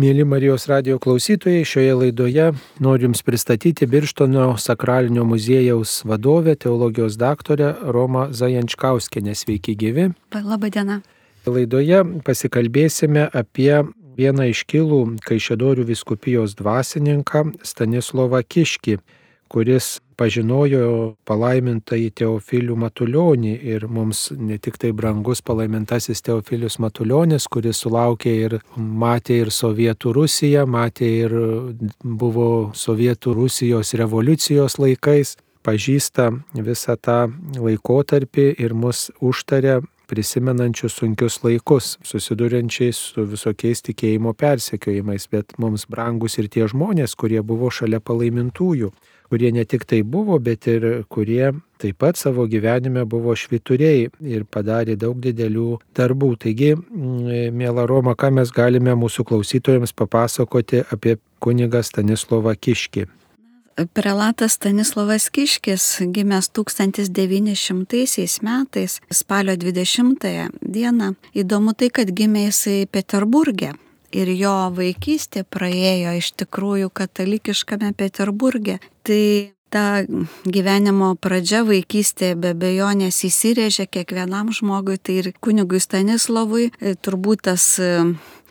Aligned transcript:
Mėly 0.00 0.24
Marijos 0.24 0.64
radio 0.70 0.96
klausytojai, 1.02 1.64
šioje 1.66 1.94
laidoje 1.98 2.44
noriu 2.80 3.08
Jums 3.08 3.20
pristatyti 3.26 3.84
Birštono 3.90 4.54
sakralinio 4.56 5.26
muziejaus 5.28 5.98
vadovę, 6.08 6.54
teologijos 6.56 7.18
daktarę 7.20 7.74
Romą 7.82 8.30
Zajančkauskenę. 8.32 9.34
Sveiki 9.34 9.74
gyvi. 9.76 10.06
Labą 10.32 10.70
dieną. 10.72 11.00
Laidoje 11.46 12.00
pasikalbėsime 12.24 13.26
apie 13.42 13.82
vieną 14.16 14.48
iškilų 14.54 15.02
Kaišėdorių 15.26 15.84
viskupijos 15.92 16.56
dvasininką 16.56 17.50
Stanislovą 17.60 18.40
Kiškį, 18.40 18.96
kuris 19.50 19.98
pažinojo 20.20 21.16
palaimintąjį 21.28 22.10
Teofilių 22.20 22.76
Matulionį 22.78 23.52
ir 23.72 23.86
mums 23.88 24.28
ne 24.36 24.58
tik 24.62 24.76
tai 24.80 24.92
brangus 24.96 25.42
palaimintasis 25.42 26.22
Teofilius 26.26 26.78
Matulionis, 26.82 27.48
kuris 27.50 27.82
sulaukė 27.84 28.34
ir 28.46 28.58
matė 28.76 29.40
ir 29.44 29.52
Sovietų 29.54 30.14
Rusiją, 30.16 30.66
matė 30.70 31.12
ir 31.24 31.36
buvo 32.04 32.48
Sovietų 32.76 33.34
Rusijos 33.40 33.94
revoliucijos 33.98 34.78
laikais, 34.82 35.36
pažįsta 35.66 36.30
visą 36.54 36.96
tą 37.00 37.22
laikotarpį 37.56 38.52
ir 38.60 38.76
mus 38.76 39.08
užtarė 39.20 39.80
prisimenančius 40.10 40.96
sunkius 40.98 41.38
laikus, 41.44 41.92
susiduriančiais 42.02 42.98
su 43.12 43.24
visokiais 43.30 43.84
tikėjimo 43.86 44.32
persekiojimais, 44.34 45.28
bet 45.30 45.54
mums 45.62 45.86
brangus 45.90 46.36
ir 46.42 46.50
tie 46.50 46.66
žmonės, 46.70 47.14
kurie 47.14 47.42
buvo 47.46 47.70
šalia 47.70 48.02
palaimintųjų 48.02 48.90
kurie 49.30 49.52
ne 49.54 49.64
tik 49.64 49.84
tai 49.86 50.02
buvo, 50.02 50.38
bet 50.42 50.66
ir 50.70 51.04
kurie 51.08 51.52
taip 51.80 51.98
pat 52.02 52.18
savo 52.20 52.46
gyvenime 52.50 53.04
buvo 53.08 53.34
švituriai 53.38 54.08
ir 54.34 54.44
padarė 54.44 54.96
daug 55.00 55.16
didelių 55.22 55.78
darbų. 55.96 56.34
Taigi, 56.44 56.74
mm, 56.74 57.54
mėla 57.56 57.86
Roma, 57.88 58.14
ką 58.18 58.32
mes 58.40 58.50
galime 58.52 58.92
mūsų 58.98 59.24
klausytojams 59.30 59.92
papasakoti 59.96 60.84
apie 60.90 61.16
kunigą 61.40 61.82
Stanislovą 61.86 62.54
Kiškį. 62.58 63.06
Prelatas 63.94 64.52
Stanislavas 64.58 65.30
Kiškis 65.32 66.02
gimęs 66.12 66.50
1900 66.52 68.42
metais, 68.42 69.00
spalio 69.10 69.56
20 69.56 70.50
dieną. 70.60 71.14
Įdomu 71.32 71.72
tai, 71.72 71.88
kad 71.88 72.10
gimė 72.12 72.50
jisai 72.50 72.84
Peterburgė 72.92 73.72
ir 74.12 74.30
jo 74.34 74.54
vaikystė 74.76 75.44
praėjo 75.46 76.12
iš 76.18 76.32
tikrųjų 76.42 76.90
katalikiškame 76.92 77.92
Peterburgė. 77.96 78.78
Tai 79.10 79.50
ta 79.74 80.04
gyvenimo 80.46 81.08
pradžia 81.18 81.64
vaikystė 81.66 82.28
be 82.38 82.52
bejonės 82.54 83.16
įsirėžė 83.26 83.88
kiekvienam 83.90 84.52
žmogui, 84.54 85.00
tai 85.02 85.16
ir 85.18 85.28
kunigui 85.42 85.80
Stanislavui 85.82 86.68
turbūt 87.02 87.42
tas 87.48 87.64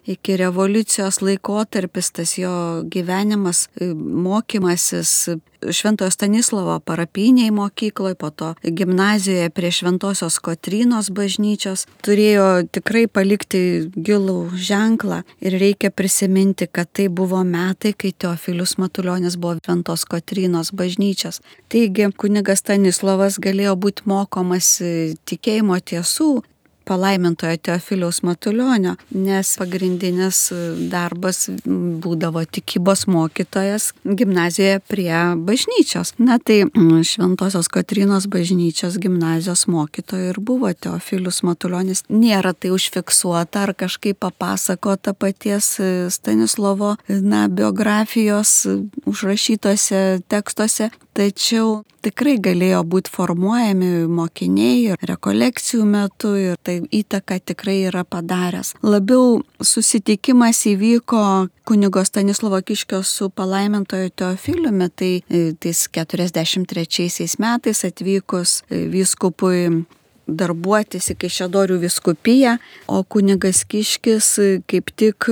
iki 0.09 0.37
revoliucijos 0.41 1.21
laikotarpis, 1.21 2.11
tas 2.11 2.37
jo 2.37 2.51
gyvenimas, 2.89 3.67
e, 3.79 3.93
mokymasis 3.93 5.29
Šventojo 5.71 6.11
Stanislovo 6.11 6.79
parapiniai 6.79 7.51
mokykloje, 7.51 8.15
po 8.15 8.29
to 8.29 8.53
gimnazijoje 8.63 9.49
prie 9.49 9.71
Šventosios 9.71 10.39
Kotrynos 10.39 11.09
bažnyčios 11.11 11.83
turėjo 12.05 12.63
tikrai 12.71 13.07
palikti 13.11 13.61
gilų 13.95 14.55
ženklą 14.55 15.21
ir 15.43 15.57
reikia 15.59 15.91
prisiminti, 15.91 16.67
kad 16.71 16.87
tai 16.93 17.09
buvo 17.09 17.43
metai, 17.43 17.91
kai 17.93 18.13
Teofilius 18.15 18.77
Matuljonis 18.79 19.35
buvo 19.35 19.57
Šventos 19.59 20.05
Kotrynos 20.07 20.71
bažnyčios. 20.71 21.41
Taigi 21.67 22.07
kunigas 22.15 22.63
Stanislavas 22.63 23.39
galėjo 23.39 23.75
būti 23.75 24.07
mokomas 24.07 24.77
tikėjimo 25.27 25.79
tiesų, 25.83 26.31
palaimintojo 26.89 27.57
Teofiliaus 27.61 28.23
Matulionio, 28.25 28.95
nes 29.13 29.51
pagrindinis 29.59 30.41
darbas 30.91 31.45
būdavo 32.03 32.43
tikybos 32.49 33.05
mokytojas 33.11 33.91
gimnazijoje 34.03 34.79
prie 34.89 35.13
bažnyčios. 35.49 36.15
Na 36.17 36.39
tai 36.41 36.63
mm, 36.65 37.03
Šventosios 37.05 37.69
Katrinos 37.69 38.25
bažnyčios 38.31 38.97
gimnazijos 39.01 39.67
mokytoja 39.69 40.33
ir 40.33 40.39
buvo 40.41 40.71
Teofilius 40.73 41.43
Matulionis. 41.45 42.03
Nėra 42.09 42.55
tai 42.57 42.73
užfiksuota 42.73 43.67
ar 43.67 43.75
kažkaip 43.77 44.19
papasakota 44.25 45.13
paties 45.13 45.75
Stanislovo 46.09 46.95
na, 47.07 47.45
biografijos 47.47 48.65
užrašytose 49.05 50.21
tekstuose, 50.27 50.89
tačiau 51.19 51.81
tikrai 52.05 52.37
galėjo 52.39 52.79
būti 52.87 53.11
formuojami 53.11 54.07
mokiniai 54.07 54.93
ir 54.93 55.05
rekolekcijų 55.09 55.85
metu 55.87 56.33
ir 56.39 56.59
tai 56.63 56.79
įtaką 56.95 57.39
tikrai 57.51 57.77
yra 57.89 58.05
padaręs. 58.07 58.73
Labiau 58.85 59.41
susitikimas 59.59 60.63
įvyko 60.71 61.23
kunigo 61.67 62.03
Stanislovo 62.07 62.61
Kiškio 62.65 63.01
su 63.03 63.29
palaimintojo 63.29 64.09
Teofiliumi, 64.15 64.89
tai 64.95 65.11
e, 65.27 65.41
tais 65.59 65.85
43 65.91 67.27
metais 67.43 67.83
atvykus 67.85 68.61
e, 68.69 68.85
vyskupui 68.93 69.83
darbuotis 70.29 71.09
į 71.11 71.17
Kaišėdorių 71.23 71.81
viskupiją, 71.83 72.55
o 72.87 73.03
kunigas 73.03 73.65
Kiškis 73.67 74.31
e, 74.39 74.49
kaip 74.69 74.95
tik 74.95 75.29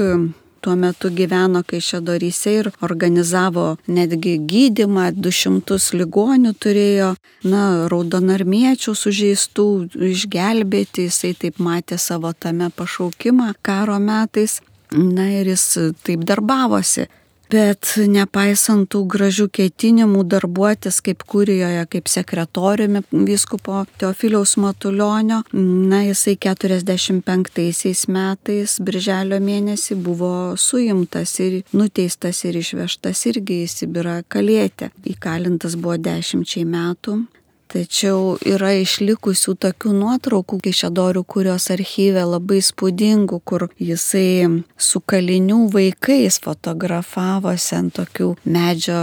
tuo 0.68 0.76
metu 0.76 1.08
gyveno 1.16 1.62
Kaišėdoryse 1.64 2.52
ir 2.60 2.68
organizavo 2.84 3.78
netgi 3.88 4.34
gydimą, 4.52 5.06
200 5.16 5.78
ligonių 5.96 6.52
turėjo, 6.60 7.14
na, 7.48 7.62
raudonarmiečių 7.94 8.96
sužeistų 9.02 9.68
išgelbėti, 10.10 11.06
jisai 11.08 11.32
taip 11.40 11.62
matė 11.64 11.96
savo 11.96 12.34
tame 12.36 12.68
pašaukimą 12.76 13.54
karo 13.64 13.96
metais. 14.04 14.60
Na 14.92 15.30
ir 15.40 15.54
jis 15.54 15.64
taip 16.04 16.28
darbavosi. 16.28 17.08
Bet 17.48 17.94
nepaisant 18.12 18.90
tų 18.92 19.06
gražių 19.14 19.48
ketinimų 19.56 20.26
darbuotis 20.28 21.00
kaip 21.06 21.24
kurijoje, 21.32 21.86
kaip 21.94 22.10
sekretoriumi 22.12 23.04
vyskupo 23.12 23.86
Teofiliaus 24.02 24.58
Matulionio, 24.60 25.44
na 25.54 26.02
jisai 26.04 26.36
45 26.44 28.04
metais, 28.12 28.76
birželio 28.84 29.40
mėnesį, 29.40 29.96
buvo 29.96 30.34
suimtas 30.60 31.38
ir 31.40 31.62
nuteistas 31.72 32.44
ir 32.44 32.60
išvežtas 32.60 33.24
irgi 33.32 33.64
į 33.64 33.72
Sibirą 33.72 34.20
kalėti. 34.28 34.92
Įkalintas 35.08 35.80
buvo 35.80 35.96
dešimčiai 36.02 36.68
metų. 36.68 37.22
Tačiau 37.68 38.38
yra 38.48 38.70
išlikusių 38.80 39.54
tokių 39.60 39.92
nuotraukų 39.98 40.60
Kešėdorių, 40.64 41.24
kurios 41.28 41.66
archyve 41.74 42.24
labai 42.24 42.62
spūdingų, 42.64 43.40
kur 43.44 43.66
jisai 43.76 44.64
su 44.80 45.02
kalinių 45.04 45.66
vaikais 45.74 46.40
fotografavosi 46.44 47.76
ant 47.76 47.98
tokių 47.98 48.30
medžio 48.48 49.02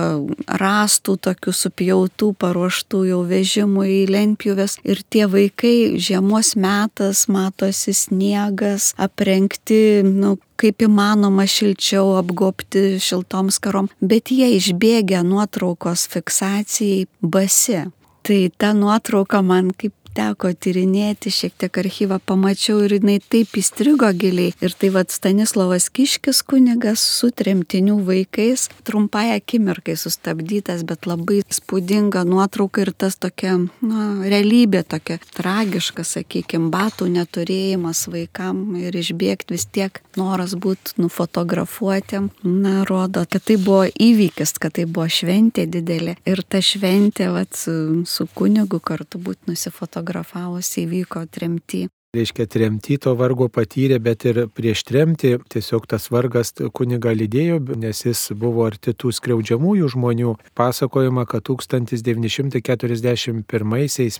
rastų, 0.48 1.18
tokių 1.28 1.54
supjautų, 1.58 2.30
paruoštų 2.40 3.02
jau 3.10 3.20
vežimų 3.28 3.84
į 3.84 4.00
lentpjūves. 4.14 4.78
Ir 4.88 5.02
tie 5.12 5.26
vaikai 5.28 6.00
žiemos 6.00 6.54
metas, 6.56 7.26
matosi 7.28 7.92
sniegas, 7.92 8.94
aprengti, 8.96 10.00
nu, 10.08 10.38
kaip 10.56 10.86
įmanoma 10.86 11.44
šilčiau 11.50 12.14
apgopti 12.20 12.96
šiltom 13.02 13.52
skarom, 13.52 13.90
bet 14.00 14.32
jie 14.32 14.54
išbėgę 14.56 15.20
nuotraukos 15.26 16.06
fiksacijai 16.14 17.04
basi. 17.20 17.84
Tai 18.24 18.48
ta 18.58 18.72
nuotrauka 18.72 19.42
man 19.42 19.68
kaip 19.76 20.03
teko 20.14 20.52
tyrinėti, 20.54 21.32
šiek 21.34 21.54
tiek 21.58 21.78
archyvą 21.82 22.20
pamačiau 22.26 22.84
ir 22.86 22.96
jinai 22.98 23.18
taip 23.20 23.56
įstrigo 23.58 24.10
giliai. 24.16 24.54
Ir 24.64 24.74
tai 24.78 24.90
vad 24.94 25.12
Stanislavas 25.14 25.88
Kiškis 25.94 26.42
kunigas 26.46 27.02
su 27.02 27.30
tremtinių 27.34 27.98
vaikais, 28.06 28.68
trumpai 28.86 29.26
akimirkai 29.34 29.96
sustabdytas, 29.98 30.84
bet 30.86 31.08
labai 31.10 31.42
spūdinga 31.52 32.24
nuotrauka 32.28 32.84
ir 32.84 32.92
tas 32.96 33.18
tokia 33.20 33.56
na, 33.58 34.06
realybė, 34.22 34.84
tokia 34.94 35.18
tragiška, 35.34 36.06
sakykime, 36.06 36.70
batų 36.74 37.10
neturėjimas 37.14 38.06
vaikam 38.12 38.76
ir 38.80 38.94
išbėgti 38.94 39.56
vis 39.56 39.66
tiek 39.66 40.00
noras 40.18 40.54
būti 40.54 40.96
nufotografuotėm, 41.02 42.30
na, 42.46 42.76
rodo, 42.88 43.24
kad 43.30 43.46
tai 43.48 43.58
buvo 43.58 43.84
įvykis, 43.88 44.56
kad 44.62 44.76
tai 44.78 44.86
buvo 44.86 45.08
šventė 45.10 45.66
didelė. 45.70 46.16
Ir 46.28 46.44
ta 46.46 46.62
šventė, 46.64 47.30
vad, 47.34 47.50
su, 47.58 48.04
su 48.08 48.28
kunigu 48.34 48.80
kartu 48.84 49.18
būti 49.22 49.50
nusifotografuoti 49.50 50.03
fotografavosi 50.04 50.82
įvyko 50.84 51.26
tremty 51.32 51.88
reiškia 52.14 52.46
tremty 52.46 52.98
to 53.02 53.14
vargo 53.18 53.48
patyrė, 53.52 53.98
bet 54.02 54.24
ir 54.28 54.46
prieš 54.54 54.84
tremtį 54.88 55.38
tiesiog 55.52 55.86
tas 55.90 56.10
vargas 56.12 56.52
kuniga 56.76 57.12
lydėjo, 57.14 57.58
nes 57.80 58.04
jis 58.06 58.20
buvo 58.38 58.66
arti 58.68 58.94
tų 58.94 59.12
skriaudžiamųjų 59.18 59.86
žmonių. 59.94 60.32
Pasakojama, 60.58 61.24
kad 61.30 61.42
1941 61.48 63.44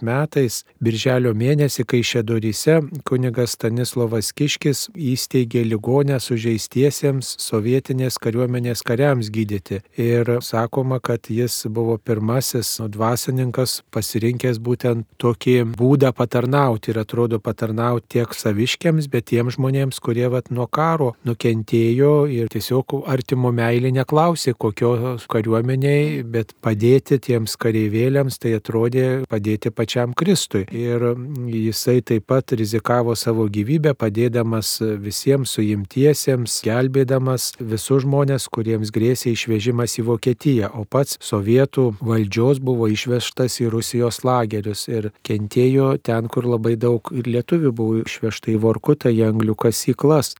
metais, 0.05 0.55
birželio 0.83 1.33
mėnesį, 1.35 1.83
kai 1.89 2.03
Šedoryse 2.05 2.81
kunigas 3.09 3.51
Stanislavas 3.59 4.33
Kiškis 4.35 4.89
įsteigė 4.95 5.63
ligonę 5.69 6.19
sužeistiesiems 6.21 7.27
sovietinės 7.43 8.19
kariuomenės 8.23 8.83
kariams 8.87 9.31
gydyti. 9.35 9.81
Ir 10.01 10.25
sakoma, 10.43 10.99
kad 11.01 11.21
jis 11.31 11.67
buvo 11.71 11.99
pirmasis 11.99 12.81
dvasininkas 12.91 13.83
pasirinkęs 13.95 14.59
būtent 14.59 15.07
tokį 15.23 15.65
būdą 15.79 16.13
patarnauti 16.17 16.91
ir 16.93 16.99
atrodo 17.05 17.39
patarnauti 17.39 17.84
tarnauti 17.85 18.07
tiek 18.15 18.35
saviškiams, 18.35 19.09
bet 19.11 19.27
tiems 19.29 19.57
žmonėms, 19.57 20.01
kurie 20.01 20.29
vat, 20.31 20.51
nuo 20.51 20.67
karo 20.67 21.15
nukentėjo 21.25 22.27
ir 22.31 22.49
tiesiog 22.49 23.05
artimo 23.11 23.51
meilė 23.53 23.93
neklausė, 23.93 24.55
kokios 24.55 25.27
kariuomeniai, 25.29 26.23
bet 26.25 26.55
padėti 26.63 27.19
tiems 27.19 27.57
kareivėliams 27.57 28.39
tai 28.39 28.55
atrodė 28.57 29.25
padėti 29.29 29.71
pačiam 29.71 30.15
Kristui. 30.15 30.65
Ir 30.73 31.15
jisai 31.51 32.01
taip 32.03 32.27
pat 32.29 32.53
rizikavo 32.53 33.15
savo 33.17 33.47
gyvybę, 33.49 33.95
padėdamas 33.95 34.79
visiems 34.81 35.55
suimtiesiems, 35.57 36.61
gelbėdamas 36.65 37.53
visus 37.61 38.05
žmonės, 38.05 38.49
kuriems 38.49 38.93
grėsė 38.95 39.35
išvežimas 39.35 39.99
į 40.01 40.07
Vokietiją, 40.09 40.71
o 40.73 40.85
pats 40.85 41.19
sovietų 41.21 41.91
valdžios 42.01 42.63
buvo 42.65 42.89
išvežtas 42.93 43.61
į 43.61 43.71
Rusijos 43.75 44.23
lagerius 44.25 44.87
ir 44.89 45.11
kentėjo 45.27 45.95
ten, 46.05 46.31
kur 46.33 46.49
labai 46.49 46.77
daug 46.81 47.13
ir 47.13 47.29
lietuvių 47.29 47.74
buvo 47.75 48.03
išvežta 48.03 48.53
į 48.55 48.61
Vorkutą, 48.63 49.11
į 49.11 49.27
anglių 49.31 49.57
kasyklas. 49.67 50.35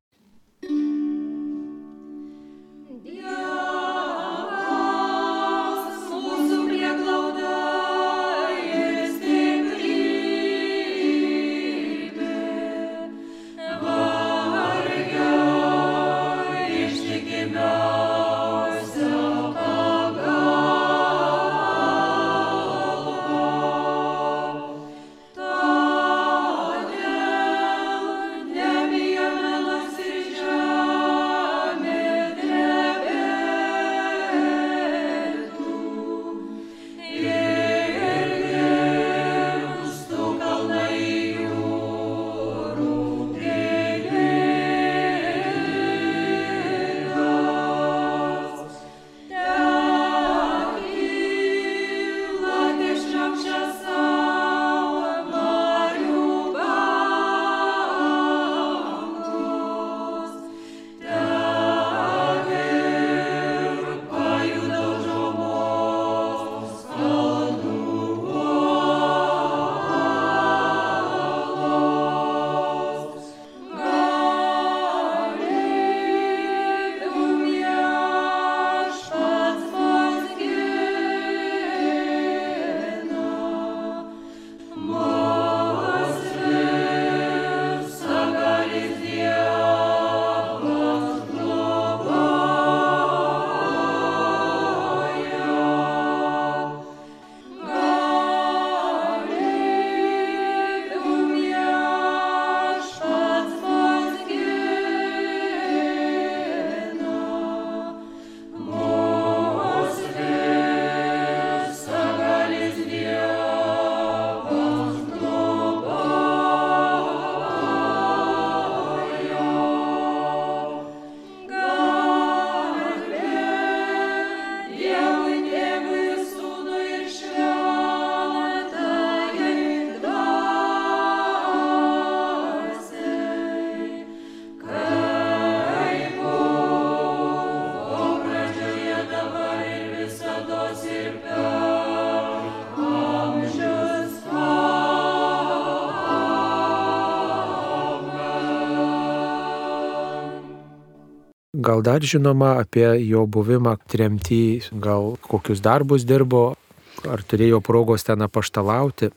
Gal 151.75 151.83
dar 151.83 152.05
žinoma 152.07 152.53
apie 152.63 152.87
jo 153.03 153.25
buvimą 153.27 153.73
tremty, 153.91 154.63
gal 154.79 155.17
kokius 155.19 155.59
darbus 155.59 156.05
dirbo, 156.07 156.55
ar 157.03 157.25
turėjo 157.27 157.59
progos 157.67 158.07
ten 158.07 158.23
apaštalauti. 158.23 159.09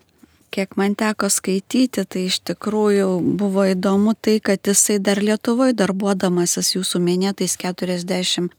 Kiek 0.50 0.74
man 0.74 0.95
teko 0.98 1.30
skaityti, 1.30 2.01
tai 2.09 2.24
iš 2.31 2.39
tikrųjų 2.50 3.12
buvo 3.38 3.68
įdomu 3.69 4.15
tai, 4.18 4.39
kad 4.42 4.65
jisai 4.65 4.98
dar 4.98 5.21
Lietuvoje 5.21 5.77
darbuodamasis 5.77 6.74
jūsų 6.74 7.04
minėtais 7.06 7.59
41 7.62 8.50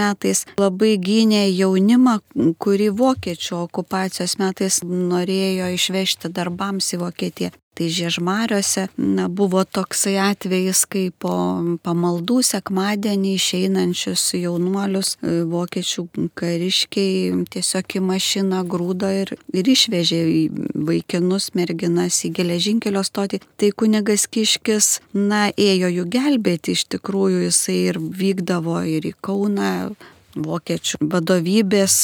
metais 0.00 0.44
labai 0.56 0.96
gynė 0.96 1.44
jaunimą, 1.50 2.20
kurį 2.56 2.88
vokiečių 2.96 3.60
okupacijos 3.66 4.38
metais 4.40 4.80
norėjo 4.88 5.68
išvežti 5.76 6.32
darbams 6.32 6.94
į 6.96 7.04
Vokietiją. 7.04 7.52
Tai 7.78 7.86
Žiežmariuose 7.86 8.88
na, 8.98 9.28
buvo 9.30 9.62
toksai 9.62 10.16
atvejis, 10.18 10.80
kai 10.90 11.04
po 11.14 11.30
pamaldų 11.86 12.40
sekmadienį 12.48 13.36
išeinančius 13.38 14.24
jaunuolius 14.34 15.12
e, 15.14 15.44
vokiečių 15.46 16.04
kariškiai 16.40 17.44
tiesiog 17.54 17.96
į 18.00 18.02
mašiną 18.08 18.64
grūdo 18.66 19.12
ir, 19.20 19.36
ir 19.54 19.70
išvežė 19.76 20.20
vaikinus, 20.90 21.52
merginas 21.54 22.18
į 22.26 22.32
geležinkelio 22.40 23.06
stotį. 23.06 23.44
Tai 23.54 23.70
kunigas 23.78 24.26
Kiškis, 24.26 24.92
na, 25.14 25.46
ėjo 25.54 25.94
jų 26.00 26.10
gelbėti, 26.18 26.74
iš 26.74 26.88
tikrųjų 26.98 27.46
jisai 27.46 27.80
ir 27.92 28.02
vykdavo 28.02 28.82
ir 28.90 29.06
į 29.06 29.14
Kauną, 29.22 29.72
vokiečių 30.46 31.00
vadovybės 31.12 31.96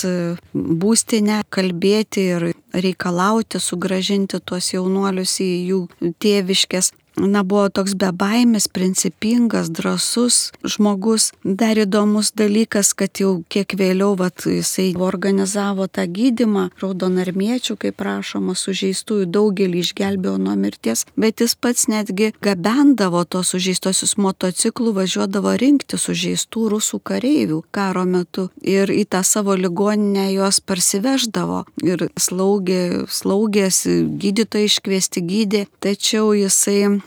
būstinę 0.54 1.40
kalbėti 1.54 2.26
ir 2.34 2.48
reikalauti 2.74 3.60
sugražinti 3.62 4.40
tuos 4.44 4.72
jaunuolius 4.74 5.38
į 5.44 5.50
jų 5.70 5.80
tėviškės 6.24 6.92
na, 7.16 7.42
buvo 7.42 7.68
toks 7.68 7.94
bebaimis, 7.94 8.68
principingas, 8.68 9.70
drasus 9.70 10.52
žmogus. 10.64 11.32
Dar 11.44 11.78
įdomus 11.78 12.32
dalykas, 12.34 12.92
kad 12.96 13.20
jau 13.20 13.42
kiek 13.48 13.76
vėliau 13.78 14.14
vat, 14.18 14.46
jisai 14.46 14.92
organizavo 14.98 15.86
tą 15.86 16.06
gydimą 16.10 16.68
raudonarmiečių, 16.82 17.76
kaip 17.80 17.98
prašoma, 18.00 18.56
sužeistųjų 18.58 19.28
daugelį 19.30 19.84
išgelbėjo 19.84 20.36
nuo 20.42 20.56
mirties, 20.58 21.04
bet 21.16 21.44
jis 21.44 21.54
pats 21.54 21.86
netgi 21.90 22.32
gabendavo 22.42 23.24
tos 23.24 23.54
sužeistosius 23.54 24.16
motociklų, 24.18 24.94
važiuodavo 24.98 25.54
rinkti 25.60 25.98
sužeistų 26.00 26.68
rusų 26.74 27.00
kareivių 27.04 27.62
karo 27.74 28.04
metu 28.08 28.48
ir 28.62 28.90
į 28.90 29.04
tą 29.10 29.22
savo 29.26 29.54
ligoninę 29.58 30.30
juos 30.32 30.60
parsiveždavo 30.64 31.64
ir 31.84 32.08
slaugė, 32.18 33.04
slaugės, 33.08 33.84
gydytojai 34.20 34.68
iškviesti 34.70 35.24
gydė, 35.24 35.64
tačiau 35.84 36.32
jisai 36.36 37.03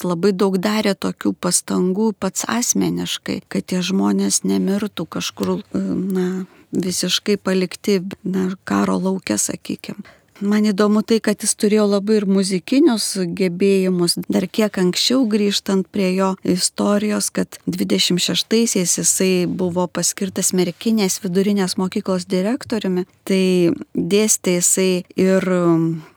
labai 0.00 0.32
daug 0.32 0.56
darė 0.62 0.94
tokių 0.96 1.34
pastangų 1.36 2.12
pats 2.18 2.46
asmeniškai, 2.48 3.42
kad 3.52 3.68
tie 3.68 3.82
žmonės 3.84 4.42
nemirtų 4.48 5.06
kažkur, 5.18 5.60
na, 5.74 6.26
visiškai 6.72 7.36
palikti, 7.36 8.00
na, 8.24 8.48
karo 8.64 8.96
laukia, 8.98 9.38
sakykime. 9.38 10.02
Man 10.42 10.64
įdomu 10.66 11.04
tai, 11.06 11.20
kad 11.22 11.44
jis 11.44 11.52
turėjo 11.54 11.84
labai 11.86 12.16
ir 12.18 12.24
muzikinius 12.26 13.04
gebėjimus, 13.38 14.16
dar 14.26 14.48
kiek 14.50 14.74
anksčiau 14.80 15.22
grįžtant 15.30 15.86
prie 15.94 16.08
jo 16.16 16.32
istorijos, 16.42 17.28
kad 17.30 17.60
26-aisiais 17.70 18.96
jisai 18.98 19.46
buvo 19.46 19.86
paskirtas 19.86 20.50
Merkinės 20.56 21.20
vidurinės 21.22 21.76
mokyklos 21.78 22.26
direktoriumi, 22.26 23.06
tai 23.28 23.70
dėstė 23.94 24.58
jisai 24.58 24.90
ir 25.14 25.46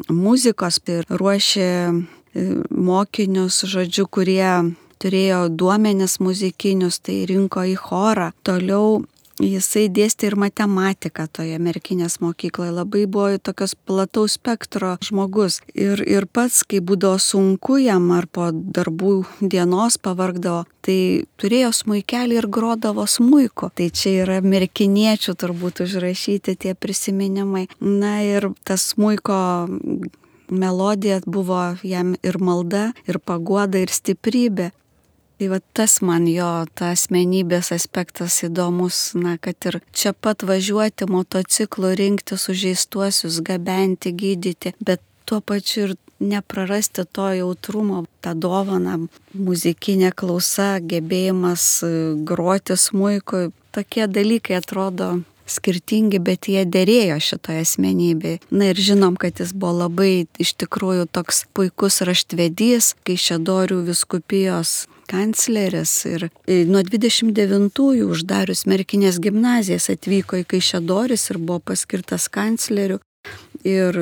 muzikos, 0.09 0.81
ir 0.89 1.05
ruošė 1.11 1.69
mokinius, 2.69 3.63
žodžiu, 3.69 4.07
kurie 4.07 4.75
turėjo 5.01 5.47
duomenis 5.49 6.19
muzikinius, 6.23 7.01
tai 7.03 7.23
rinko 7.29 7.65
į 7.67 7.75
chorą. 7.79 8.31
Toliau 8.47 9.03
Jisai 9.35 9.89
dėstė 9.91 10.29
ir 10.29 10.37
matematiką 10.39 11.25
toje 11.27 11.57
merkinės 11.59 12.21
mokykloje, 12.23 12.71
labai 12.71 13.01
buvo 13.03 13.33
tokios 13.43 13.73
plataus 13.75 14.37
spektro 14.39 14.93
žmogus. 15.03 15.59
Ir, 15.75 15.99
ir 16.07 16.23
pats, 16.31 16.61
kai 16.63 16.79
būdavo 16.79 17.19
sunku 17.19 17.75
jam 17.83 18.07
ar 18.15 18.29
po 18.31 18.47
darbų 18.55 19.25
dienos 19.41 19.99
pavargdavo, 19.99 20.63
tai 20.79 21.27
turėjo 21.35 21.73
smūkelį 21.75 22.39
ir 22.39 22.47
grodavo 22.47 23.03
smūko. 23.03 23.73
Tai 23.75 23.91
čia 23.91 24.21
yra 24.23 24.39
merkiniečių 24.39 25.35
turbūt 25.35 25.83
užrašyti 25.83 26.55
tie 26.55 26.71
prisiminimai. 26.71 27.67
Na 27.83 28.21
ir 28.23 28.53
tas 28.63 28.93
smūko 28.93 29.41
melodija 30.49 31.21
buvo 31.25 31.75
jam 31.83 32.15
ir 32.23 32.39
malda, 32.39 32.91
ir 33.07 33.19
paguoda, 33.19 33.81
ir 33.81 33.93
stiprybė. 33.93 34.71
Tai 35.35 35.47
va 35.51 35.59
tas 35.75 35.97
man 35.99 36.29
jo, 36.31 36.47
ta 36.79 36.93
asmenybės 36.95 37.73
aspektas 37.75 38.37
įdomus, 38.47 38.99
na, 39.19 39.35
kad 39.35 39.67
ir 39.67 39.81
čia 39.91 40.13
pat 40.15 40.45
važiuoti 40.47 41.09
motociklu, 41.11 41.91
rinkti 41.99 42.37
sužeistuosius, 42.39 43.41
gabenti, 43.43 44.13
gydyti, 44.15 44.71
bet 44.79 45.03
tuo 45.27 45.41
pačiu 45.43 45.89
ir 45.89 45.95
neprarasti 46.23 47.03
to 47.11 47.27
jautrumo, 47.35 48.05
tą 48.23 48.31
dovaną, 48.39 49.09
muzikinė 49.35 50.13
klausa, 50.15 50.77
gebėjimas 50.79 51.67
groti 52.23 52.79
smūjku, 52.79 53.49
tokie 53.75 54.07
dalykai 54.07 54.61
atrodo 54.61 55.17
skirtingi, 55.49 56.19
bet 56.19 56.49
jie 56.51 56.65
dėrėjo 56.65 57.19
šitoje 57.21 57.63
asmenybėje. 57.65 58.41
Na 58.51 58.71
ir 58.73 58.81
žinom, 58.81 59.17
kad 59.19 59.41
jis 59.41 59.53
buvo 59.53 59.85
labai 59.85 60.25
iš 60.41 60.55
tikrųjų 60.61 61.07
toks 61.11 61.45
puikus 61.55 62.01
raštvedys, 62.05 62.93
kai 63.05 63.17
Šedorių 63.19 63.83
viskupijos 63.89 64.85
kancleris 65.09 65.93
ir 66.09 66.27
e, 66.49 66.63
nuo 66.69 66.81
29-ųjų 66.85 68.07
uždarius 68.15 68.65
Merkinės 68.69 69.19
gimnazijas 69.21 69.91
atvyko 69.93 70.41
į 70.41 70.47
Kaišėdoris 70.55 71.29
ir 71.31 71.41
buvo 71.41 71.61
paskirtas 71.71 72.25
kancleriu 72.33 72.99
ir 73.65 73.97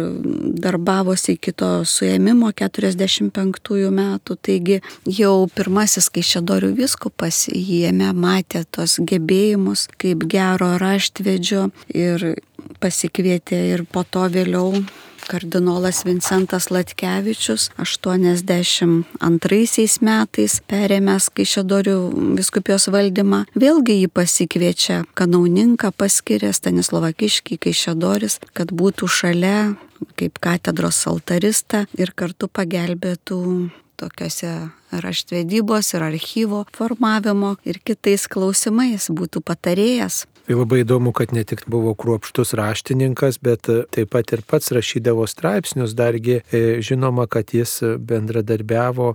darbavosi 0.64 1.38
iki 1.38 1.54
to 1.56 1.72
suėmimo 1.88 2.52
45 2.52 3.92
metų. 3.98 4.38
Taigi 4.44 4.80
jau 5.20 5.36
pirmasis 5.56 6.10
Kaišėdorių 6.14 6.74
viskupas 6.78 7.46
jame 7.54 8.12
matė 8.14 8.66
tos 8.70 9.00
gebėjimus 9.00 9.88
kaip 10.02 10.28
gero 10.30 10.74
raštvedžio 10.82 11.70
ir 11.96 12.34
pasikvietė 12.84 13.64
ir 13.74 13.88
po 13.90 14.04
to 14.04 14.28
vėliau 14.34 14.84
kardinolas 15.30 16.06
Vincentas 16.06 16.70
Latkevičius 16.74 17.70
82 17.78 19.04
metais 20.02 20.58
perėmęs 20.70 21.30
Kaišėdorių 21.36 21.98
viskupijos 22.40 22.88
valdymą, 22.94 23.44
vėlgi 23.56 23.96
jį 24.02 24.10
pasikviečia 24.14 25.04
kanauninką 25.18 25.92
paskiria 25.98 26.54
Stanislavą 26.54 27.14
Kiškį 27.18 27.58
Kaišėdoris, 27.68 28.40
kad 28.54 28.72
būtų 28.74 29.08
šalia 29.08 29.76
kaip 30.20 30.40
katedros 30.44 31.00
altarista 31.08 31.86
ir 31.98 32.12
kartu 32.16 32.50
pagelbėtų 32.52 33.40
tokiuose 33.98 34.52
raštvedybos 34.92 35.94
ir 35.96 36.06
archyvo 36.10 36.66
formavimo 36.76 37.56
ir 37.66 37.80
kitais 37.86 38.28
klausimais 38.28 39.10
būtų 39.10 39.42
patarėjas. 39.46 40.26
Tai 40.44 40.58
labai 40.60 40.82
įdomu, 40.84 41.14
kad 41.16 41.32
ne 41.32 41.46
tik 41.48 41.62
buvo 41.72 41.94
kruopštus 41.96 42.52
raštininkas, 42.60 43.38
bet 43.40 43.70
e, 43.72 43.84
taip 43.96 44.10
pat 44.12 44.34
ir 44.36 44.42
pats 44.44 44.74
rašydavo 44.76 45.24
straipsnius, 45.32 45.94
dargi 45.96 46.42
e, 46.42 46.60
žinoma, 46.84 47.30
kad 47.32 47.54
jis 47.56 47.78
bendradarbiavo 48.04 49.14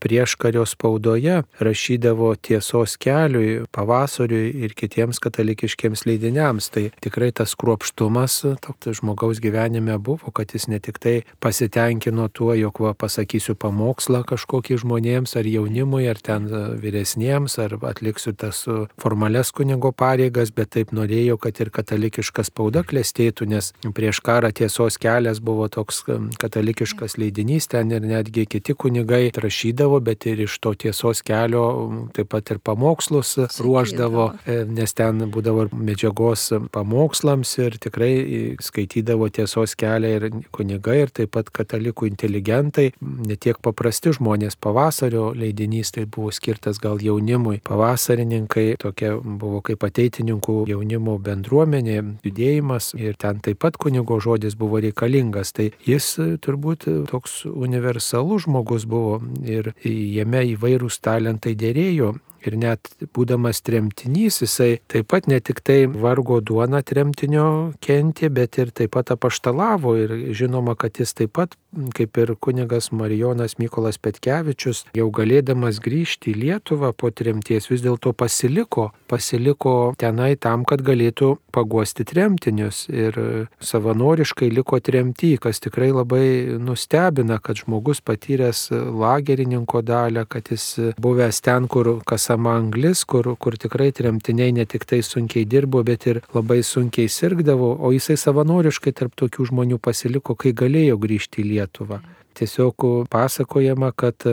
prieškario 0.00 0.66
spaudoje 0.66 1.42
rašydavo 1.58 2.34
tiesos 2.34 2.96
keliui, 3.00 3.64
pavasariui 3.72 4.50
ir 4.64 4.74
kitiems 4.74 5.20
katalikiškiams 5.22 6.04
leidiniams. 6.08 6.70
Tai 6.74 6.88
tikrai 7.04 7.30
tas 7.32 7.54
kruopštumas 7.58 8.40
toks 8.64 8.98
žmogaus 9.00 9.40
gyvenime 9.42 9.98
buvo, 9.98 10.32
kad 10.34 10.54
jis 10.54 10.68
ne 10.68 10.80
tik 10.82 10.98
tai 11.02 11.14
pasitenkino 11.40 12.28
tuo, 12.28 12.52
jog 12.58 12.80
va, 12.82 12.94
pasakysiu 12.98 13.54
pamokslą 13.58 14.24
kažkokį 14.28 14.80
žmonėms 14.82 15.36
ar 15.38 15.48
jaunimui, 15.48 16.04
ar 16.10 16.18
ten 16.22 16.48
vyresniems, 16.82 17.58
ar 17.62 17.78
atliksiu 17.90 18.34
tas 18.38 18.64
formales 19.00 19.52
kunigo 19.54 19.92
pareigas, 19.92 20.52
bet 20.54 20.74
taip 20.76 20.92
norėjo, 20.96 21.38
kad 21.42 21.60
ir 21.62 21.72
katalikiška 21.74 22.44
spauda 22.46 22.84
klestėtų, 22.86 23.48
nes 23.54 23.72
prieš 23.94 24.22
karą 24.24 24.50
tiesos 24.52 24.98
kelias 25.00 25.40
buvo 25.44 25.68
toks 25.72 26.04
katalikiškas 26.40 27.18
leidinys, 27.20 27.70
ten 27.70 27.92
ir 27.94 28.04
netgi 28.04 28.46
kiti 28.50 28.74
kunigai 28.74 29.28
rašydavo 29.34 29.67
rašydavo, 29.68 30.00
bet 30.00 30.26
ir 30.26 30.40
iš 30.40 30.58
to 30.58 30.74
tiesos 30.74 31.22
kelio 31.22 32.08
taip 32.14 32.28
pat 32.28 32.50
ir 32.50 32.58
pamokslus 32.58 33.36
ruoždavo, 33.60 34.32
e, 34.46 34.64
nes 34.64 34.92
ten 34.94 35.30
būdavo 35.30 35.68
medžiagos 35.72 36.52
pamokslams 36.72 37.58
ir 37.58 37.78
tikrai 37.78 38.56
skaitydavo 38.60 39.28
tiesos 39.28 39.74
kelią 39.76 40.08
ir 40.16 40.30
kunigai, 40.52 41.02
ir 41.02 41.10
taip 41.10 41.32
pat 41.32 41.50
katalikų 41.50 42.08
inteligentai, 42.08 42.92
ne 43.00 43.36
tiek 43.36 43.58
paprasti 43.60 44.12
žmonės. 44.12 44.56
Pavasario 44.60 45.32
leidinys 45.34 45.92
tai 45.92 46.06
buvo 46.06 46.30
skirtas 46.30 46.78
gal 46.78 46.98
jaunimui. 46.98 47.60
Pavasarininkai 47.64 48.76
tokia 48.78 49.18
buvo 49.20 49.60
kaip 49.60 49.84
ateitininkų 49.84 50.66
jaunimo 50.68 51.18
bendruomenė, 51.18 52.18
judėjimas 52.24 52.94
ir 52.96 53.16
ten 53.18 53.40
taip 53.40 53.60
pat 53.60 53.76
kunigo 53.76 54.20
žodis 54.20 54.56
buvo 54.56 54.80
reikalingas. 54.80 55.52
Tai 55.52 55.70
jis 55.86 56.14
turbūt 56.44 56.88
toks 57.10 57.44
universalus 57.48 58.46
žmogus 58.46 58.86
buvo 58.88 59.18
ir 59.44 59.57
jame 59.84 60.42
įvairūs 60.54 61.00
talentai 61.04 61.54
dėrėjo 61.58 62.14
Ir 62.46 62.54
net 62.58 62.90
būdamas 63.16 63.62
tremtinys, 63.66 64.38
jisai 64.44 64.78
taip 64.90 65.08
pat 65.10 65.26
ne 65.26 65.40
tik 65.42 65.60
tai 65.66 65.80
vargo 65.90 66.38
duona 66.40 66.84
tremtinio 66.86 67.74
kentė, 67.82 68.30
bet 68.30 68.60
ir 68.62 68.70
taip 68.70 68.94
pat 68.94 69.10
apaštalavo. 69.14 69.94
Ir 69.98 70.14
žinoma, 70.38 70.76
kad 70.78 71.00
jis 71.02 71.16
taip 71.18 71.34
pat, 71.38 71.56
kaip 71.96 72.18
ir 72.22 72.34
kunigas 72.38 72.92
Marijonas 72.94 73.56
Mykolas 73.58 73.98
Petkevičius, 73.98 74.84
jau 74.96 75.08
galėdamas 75.14 75.80
grįžti 75.82 76.32
į 76.32 76.38
Lietuvą 76.44 76.92
po 76.94 77.10
tremties, 77.10 77.66
vis 77.72 77.82
dėlto 77.82 78.14
pasiliko, 78.14 78.92
pasiliko 79.10 79.74
tenai 79.98 80.36
tam, 80.38 80.62
kad 80.68 80.84
galėtų 80.86 81.34
paguosti 81.54 82.06
tremtinius. 82.06 82.84
Ir 82.88 83.18
savanoriškai 83.58 84.52
liko 84.54 84.78
tremty, 84.84 85.34
kas 85.42 85.58
tikrai 85.64 85.90
labai 85.90 86.58
nustebina, 86.62 87.40
kad 87.42 87.58
žmogus 87.64 88.00
patyręs 88.04 88.68
lagerininko 88.70 89.82
dalę, 89.82 90.24
kad 90.30 90.54
jis 90.54 90.94
buvęs 91.02 91.42
ten, 91.42 91.66
kur 91.66 91.96
kas 92.06 92.27
esama 92.28 92.56
anglis, 92.58 93.04
kur, 93.04 93.24
kur 93.40 93.56
tikrai 93.56 93.88
tremtiniai 93.92 94.52
ne 94.52 94.64
tik 94.68 94.84
tai 94.84 95.00
sunkiai 95.00 95.46
dirbo, 95.48 95.82
bet 95.82 96.06
ir 96.06 96.20
labai 96.34 96.60
sunkiai 96.62 97.08
sirgdavo, 97.08 97.70
o 97.80 97.92
jisai 97.92 98.18
savanoriškai 98.20 98.92
tarp 98.92 99.16
tokių 99.16 99.48
žmonių 99.48 99.78
pasiliko, 99.80 100.36
kai 100.36 100.52
galėjo 100.52 100.98
grįžti 101.00 101.40
į 101.40 101.48
Lietuvą. 101.54 102.02
Tiesiog 102.36 103.08
pasakojama, 103.08 103.92
kad 103.96 104.28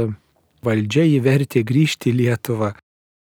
valdžia 0.66 1.06
įvertė 1.08 1.64
grįžti 1.64 2.12
į 2.12 2.18
Lietuvą 2.20 2.74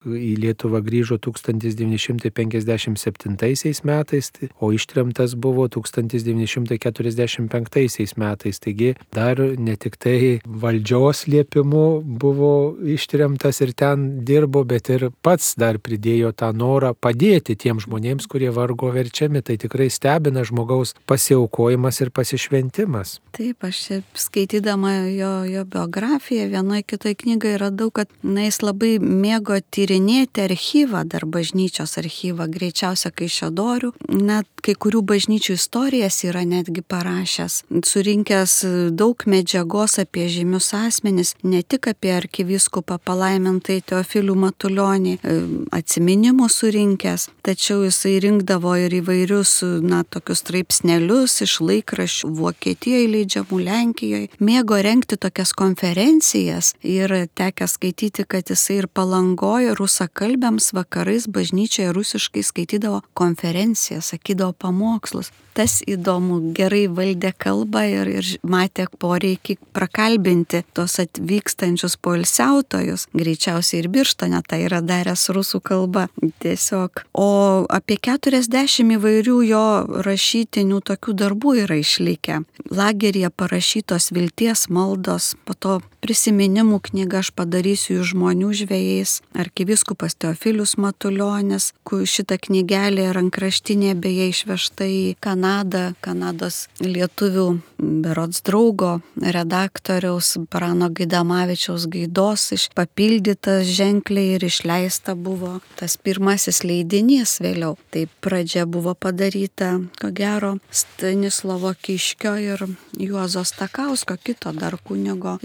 į 0.05 0.37
Lietuvą 0.41 0.81
grįžo 0.81 1.17
1957 1.21 3.83
metais, 3.85 4.31
tai- 4.31 4.49
o 4.59 4.71
ištremtas 4.73 5.35
buvo 5.35 5.67
1945 5.67 8.17
metais. 8.17 8.59
Taigi 8.59 8.95
dar 9.13 9.37
ne 9.37 9.75
tik 9.75 9.97
tai 9.97 10.41
valdžios 10.47 11.27
liepimu 11.27 12.01
buvo 12.03 12.75
ištremtas 12.83 13.61
ir 13.61 13.73
ten 13.73 14.25
dirbo, 14.25 14.63
bet 14.63 14.89
ir 14.89 15.11
pats 15.21 15.55
dar 15.55 15.77
pridėjo 15.77 16.31
tą 16.33 16.53
norą 16.53 16.93
padėti 16.93 17.55
tiem 17.55 17.79
žmonėms, 17.79 18.27
kurie 18.27 18.49
vargo 18.49 18.91
verčiami. 18.91 19.41
Tai 19.41 19.57
tikrai 19.57 19.89
stebina 19.89 20.43
žmogaus 20.43 20.93
pasiaukojimas 21.07 22.01
ir 22.01 22.09
pasišventimas. 22.09 23.19
Taip, 23.31 23.63
aš 23.63 24.01
skaitydama 24.13 25.09
jo, 25.15 25.43
jo 25.45 25.65
biografiją 25.65 26.49
vienoje 26.49 26.83
kitoje 26.83 27.15
knygoje 27.15 27.57
radau, 27.57 27.91
kad 27.91 28.07
na, 28.23 28.41
jis 28.41 28.61
labai 28.61 28.99
mėgo 28.99 29.61
tyrinti 29.71 29.90
tyrinėti 29.91 30.45
archyvą, 30.45 31.03
dar 31.03 31.25
bažnyčios 31.27 31.97
archyvą, 31.99 32.47
greičiausia 32.47 33.11
Kaišėdorių, 33.11 33.91
net 34.23 34.47
kai 34.63 34.75
kurių 34.79 35.01
bažnyčių 35.03 35.57
istorijas 35.57 36.21
yra 36.23 36.45
netgi 36.47 36.81
parašęs, 36.81 37.65
surinkęs 37.83 38.53
daug 38.95 39.17
medžiagos 39.27 39.99
apie 39.99 40.29
žymius 40.31 40.71
asmenis, 40.77 41.33
ne 41.43 41.61
tik 41.63 41.89
apie 41.91 42.13
arkiviskupą 42.15 42.99
palaimintai 43.03 43.81
Teofilių 43.83 44.35
Matulionį, 44.45 45.17
e, 45.17 45.35
atsiminimų 45.75 46.47
surinkęs, 46.47 47.27
tačiau 47.43 47.83
jisai 47.83 48.19
rinkdavo 48.23 48.77
ir 48.79 48.95
įvairius, 49.01 49.57
na, 49.83 50.03
tokius 50.07 50.45
straipsnelius 50.45 51.41
iš 51.43 51.57
laikraščių 51.59 52.31
Vokietijoje 52.39 53.11
leidžiamų 53.11 53.61
Lenkijoje, 53.67 54.31
mėgo 54.39 54.79
renkti 54.79 55.19
tokias 55.19 55.51
konferencijas 55.51 56.75
ir 56.79 57.11
tekę 57.35 57.67
skaityti, 57.67 58.23
kad 58.23 58.47
jisai 58.47 58.81
ir 58.83 58.87
palangojo, 58.87 59.75
rusakalbėms 59.81 60.71
vakarais 60.77 61.27
bažnyčioje 61.27 61.91
rusiškai 61.97 62.43
skaitydavo 62.45 63.01
konferenciją, 63.17 64.01
sakydavo 64.05 64.53
pamokslus. 64.53 65.31
Tas 65.51 65.81
įdomu, 65.83 66.37
gerai 66.55 66.85
valdė 66.87 67.33
kalbą 67.35 67.81
ir, 67.91 68.07
ir 68.07 68.27
matė 68.47 68.85
poreikį 69.03 69.57
prakalbinti 69.75 70.61
tos 70.77 70.95
atvykstančius 71.03 71.97
poilsiautojus. 71.99 73.09
Greičiausiai 73.11 73.81
ir 73.81 73.89
birštone 73.91 74.39
tai 74.47 74.61
yra 74.69 74.79
daręs 74.79 75.27
rusų 75.35 75.59
kalba. 75.67 76.07
Tiesiog. 76.39 77.03
O 77.11 77.27
apie 77.67 77.99
40 77.99 78.95
įvairių 78.95 79.37
jo 79.49 79.65
rašytinių 80.07 80.79
tokių 80.87 81.17
darbų 81.19 81.57
yra 81.65 81.81
išlikę. 81.83 82.43
Lageryje 82.71 83.33
parašytos 83.35 84.13
vilties 84.15 84.69
maldos, 84.71 85.33
po 85.43 85.53
to 85.53 85.81
prisiminimų 86.01 86.79
knyga 86.89 87.21
aš 87.21 87.31
padarysiu 87.37 87.99
jų 87.99 88.07
žmonių 88.11 88.51
žvėjais, 88.61 89.19
arkiviskupas 89.37 90.17
Teofilius 90.17 90.75
Matuljonis, 90.81 91.71
kur 91.87 92.03
šitą 92.09 92.39
knygelę 92.41 93.11
rankraštinė 93.15 93.93
beje 94.01 94.29
išvežta 94.33 94.87
į 94.89 95.03
Kanadą, 95.21 95.91
Kanados 96.01 96.65
lietuvių 96.81 97.47
berods 97.77 98.41
draugo, 98.45 98.99
redaktoriaus 99.21 100.33
Prano 100.51 100.89
Gaidamavičiaus 100.89 101.87
gaidos, 101.91 102.49
papildytas 102.75 103.69
ženkliai 103.69 104.35
ir 104.37 104.45
išleista 104.47 105.15
buvo 105.15 105.59
tas 105.79 105.97
pirmasis 105.97 106.63
leidinys 106.65 107.37
vėliau. 107.43 107.77
Tai 107.93 108.07
pradžia 108.23 108.65
buvo 108.69 108.93
padaryta, 108.97 109.73
ko 110.01 110.11
gero, 110.15 110.55
Stanislovo 110.71 111.73
Kiškio 111.73 112.35
ir 112.41 112.65
Juozo 112.97 113.43
Stakausko, 113.47 114.17
kito 114.21 114.53
dar 114.55 114.77
kunigo 114.81 115.37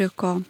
istoriko 0.00 0.40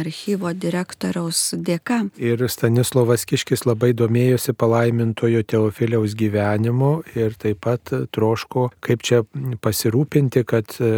archyvo 0.00 0.52
direktoriaus 0.52 1.54
dėka. 1.56 2.00
Ir 2.20 2.42
Stanislavas 2.50 3.24
Kiškis 3.28 3.64
labai 3.68 3.92
domėjosi 3.96 4.54
palaimintojo 4.58 5.44
Teofiliaus 5.46 6.16
gyvenimu 6.18 6.90
ir 7.16 7.36
taip 7.40 7.62
pat 7.64 7.92
troško, 8.12 8.68
kaip 8.84 9.04
čia 9.06 9.22
pasirūpinti, 9.64 10.44
kad 10.48 10.76
e, 10.80 10.90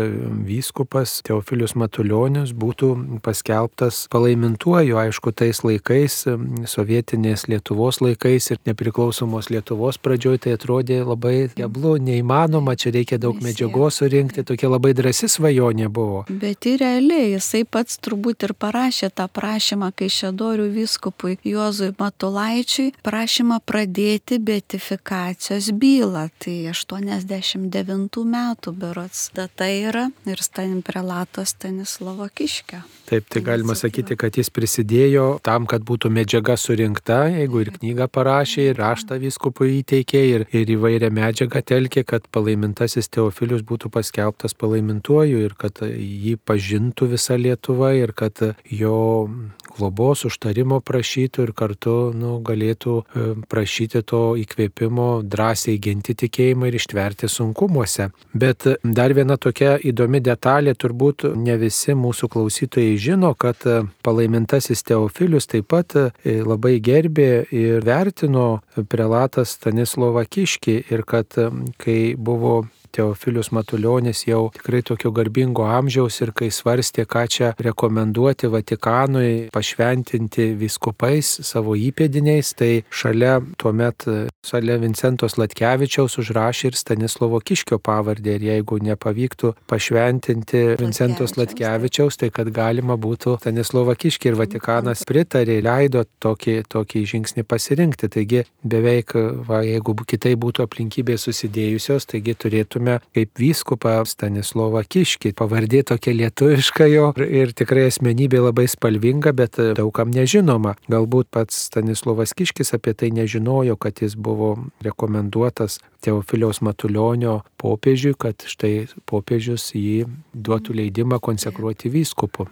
vyskupas 0.47 1.21
Teofilius 1.27 1.77
Matuljonis 1.79 2.55
būtų 2.57 3.21
paskelbtas 3.25 4.07
palaimintuoju, 4.13 4.99
aišku, 5.07 5.33
tais 5.37 5.63
laikais, 5.67 6.23
sovietinės 6.67 7.47
Lietuvos 7.53 8.01
laikais 8.03 8.51
ir 8.55 8.63
nepriklausomos 8.67 9.51
Lietuvos 9.53 10.01
pradžioj, 10.03 10.41
tai 10.47 10.57
atrodė 10.57 11.03
labai 11.05 11.37
keblu, 11.55 11.97
neįmanoma, 12.03 12.77
čia 12.81 12.95
reikia 12.97 13.21
daug 13.23 13.39
medžiagos 13.45 14.01
surinkti, 14.01 14.45
tokia 14.47 14.71
labai 14.73 14.95
drąsi 14.97 15.31
svajonė 15.31 15.91
buvo. 15.93 16.25
Bet 16.31 16.67
ir 16.69 16.81
realiai 16.83 17.35
jisai 17.37 17.65
pats 17.69 18.01
turbūt 18.03 18.49
ir 18.49 18.57
parašė 18.59 18.86
parašė 18.87 19.09
tą 19.19 19.25
prašymą 19.27 19.89
Kaišėdorių 19.99 20.67
vyskupui 20.71 21.39
Juozui 21.43 21.91
Matulaičiui, 21.99 22.93
prašymą 23.03 23.59
pradėti 23.67 24.39
betifikacijos 24.39 25.73
bylą. 25.75 26.29
Tai 26.39 26.55
89 26.71 28.23
metų 28.31 28.77
berots 28.79 29.31
data 29.35 29.67
yra 29.67 30.07
ir 30.25 30.39
stanim 30.39 30.85
prelato 30.87 31.43
Stanislavo 31.43 32.29
Kiškio. 32.31 32.85
Taip, 33.07 33.29
tai 33.31 33.41
galima 33.43 33.75
sakyti, 33.79 34.17
kad 34.19 34.35
jis 34.35 34.49
prisidėjo 34.51 35.39
tam, 35.47 35.67
kad 35.71 35.85
būtų 35.87 36.11
medžiaga 36.11 36.57
surinkta, 36.59 37.29
jeigu 37.31 37.61
ir 37.63 37.69
knygą 37.77 38.09
parašė, 38.11 38.65
ir 38.73 38.81
raštą 38.81 39.19
vyskupui 39.23 39.77
įteikė, 39.81 40.23
ir, 40.33 40.45
ir 40.51 40.73
įvairią 40.75 41.13
medžiagą 41.15 41.63
telkė, 41.63 42.03
kad 42.03 42.27
palaimintasis 42.35 43.07
Teofilius 43.15 43.63
būtų 43.67 43.93
paskelbtas 43.95 44.59
palaimintuoju 44.59 45.45
ir 45.47 45.55
kad 45.55 45.85
jį 45.87 46.35
pažintų 46.43 47.13
visa 47.15 47.39
Lietuva 47.39 47.93
ir 47.95 48.11
kad 48.11 48.43
jo 48.71 49.29
globos 49.77 50.25
užtarimo 50.25 50.81
prašytų 50.81 51.47
ir 51.47 51.53
kartu 51.57 51.95
nu, 52.17 52.37
galėtų 52.45 52.95
e, 52.97 53.27
prašyti 53.51 54.03
to 54.09 54.23
įkvėpimo 54.41 55.09
drąsiai 55.27 55.77
ginti 55.83 56.17
tikėjimą 56.17 56.71
ir 56.71 56.79
ištverti 56.79 57.29
sunkumuose. 57.31 58.09
Bet 58.33 58.67
dar 58.83 59.15
viena 59.17 59.37
tokia 59.37 59.77
įdomi 59.77 60.23
detalė, 60.25 60.75
turbūt 60.75 61.27
ne 61.37 61.59
visi 61.61 61.97
mūsų 61.97 62.31
klausytojai 62.33 62.97
žino, 63.01 63.35
kad 63.35 63.63
palaimintasis 64.07 64.85
Teofilius 64.87 65.51
taip 65.53 65.69
pat 65.73 65.99
e, 66.01 66.09
labai 66.25 66.79
gerbė 66.81 67.31
ir 67.53 67.85
vertino 67.87 68.63
prelatas 68.89 69.57
Stanislovą 69.59 70.25
Kiškį 70.25 70.79
ir 70.93 71.05
kad 71.07 71.37
kai 71.83 72.01
buvo 72.17 72.65
Teofilius 72.97 73.51
Matuljonis 73.53 74.25
jau 74.27 74.47
tikrai 74.55 74.81
tokio 74.87 75.13
garbingo 75.13 75.67
amžiaus 75.69 76.17
ir 76.25 76.33
kai 76.37 76.49
svarstė, 76.55 77.05
ką 77.05 77.25
čia 77.29 77.51
rekomenduoti 77.61 78.49
Vatikanui 78.53 79.49
pašventinti 79.53 80.49
viskupais 80.57 81.29
savo 81.45 81.77
įpėdiniais, 81.77 82.55
tai 82.57 82.71
šalia 82.89 83.39
tuomet, 83.61 84.07
šalia 84.47 84.79
Vincentos 84.81 85.37
Latkevičiaus 85.41 86.17
užrašė 86.23 86.71
ir 86.71 86.79
Stanislovo 86.81 87.41
Kiškio 87.45 87.79
pavardę 87.85 88.39
ir 88.39 88.47
jeigu 88.49 88.81
nepavyktų 88.89 89.53
pašventinti 89.69 90.65
Vincentos 90.81 91.37
Latkevičiaus, 91.37 92.17
tai 92.21 92.31
kad 92.33 92.49
galima 92.55 92.97
būtų 92.97 93.37
Stanislovą 93.43 93.97
Kiškį 94.01 94.33
ir 94.33 94.41
Vatikanas 94.41 95.05
pritarė, 95.09 95.59
leido 95.65 96.07
tokį, 96.25 96.57
tokį 96.73 97.05
žingsnį 97.13 97.45
pasirinkti. 97.49 98.11
Taigi 98.17 98.45
beveik, 98.65 99.13
va, 99.49 99.61
jeigu 99.67 99.97
kitai 100.09 100.37
būtų 100.41 100.65
aplinkybės 100.65 101.27
susidėjusios, 101.29 102.09
taigi 102.09 102.37
turėtume 102.39 102.86
turime 102.87 103.01
kaip 103.15 103.39
vyskupą 103.39 104.05
Stanislovą 104.07 104.83
Kiškį. 104.87 105.35
Pavardė 105.37 105.83
tokia 105.85 106.13
lietuviška 106.15 106.87
jo 106.87 107.13
ir, 107.19 107.53
tikrai 107.53 107.89
asmenybė 107.91 108.41
labai 108.41 108.67
spalvinga, 108.69 109.33
bet 109.33 109.59
daugam 109.77 110.11
nežinoma. 110.11 110.77
Galbūt 110.89 111.31
pats 111.31 111.67
Stanislovas 111.69 112.35
Kiškis 112.35 112.75
apie 112.75 112.95
tai 112.95 113.11
nežinojo, 113.11 113.77
kad 113.77 114.03
jis 114.03 114.15
buvo 114.17 114.57
rekomenduotas 114.85 115.81
Teofiliaus 116.01 116.61
Matulionio 116.63 117.43
popiežiui, 117.59 118.15
kad 118.15 118.47
štai 118.47 118.87
popiežius 119.07 119.73
jį 119.75 120.07
duotų 120.35 120.77
leidimą 120.77 121.19
konsekruoti 121.21 121.91
vyskupu. 121.91 122.47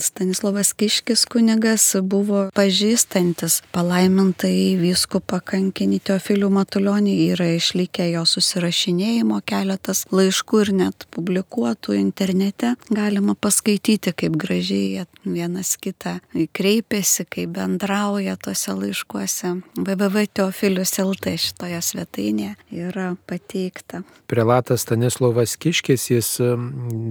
Stanislavas 0.00 0.72
Kiškis 0.72 1.24
kunigas 1.30 1.86
buvo 2.02 2.48
pažįstantis 2.54 3.60
palaimintai 3.74 4.76
vyskupą 4.80 5.40
kankinį 5.44 6.00
Teofilių 6.08 6.50
Matulionį, 6.54 7.14
yra 7.34 7.48
išlikę 7.56 8.06
jo 8.12 8.24
susirašinėjimo 8.28 9.40
keletas 9.48 10.04
laiškų 10.14 10.62
ir 10.64 10.72
net 10.80 11.06
publikuotų 11.14 11.96
internete. 11.98 12.74
Galima 12.90 13.34
paskaityti, 13.34 14.12
kaip 14.12 14.36
gražiai 14.40 15.06
vienas 15.24 15.74
kitą 15.80 16.18
kreipiasi, 16.54 17.26
kaip 17.30 17.54
bendrauja 17.56 18.36
tose 18.36 18.76
laiškuose. 18.76 19.54
www 19.78 20.26
Teofilius 20.34 20.96
LT 20.98 21.36
šitoje 21.38 21.80
svetainėje 21.82 22.54
yra 22.72 23.14
pateikta. 23.28 24.02
Prelatas 24.30 24.82
Stanislavas 24.86 25.56
Kiškis, 25.60 26.08
jis 26.10 26.30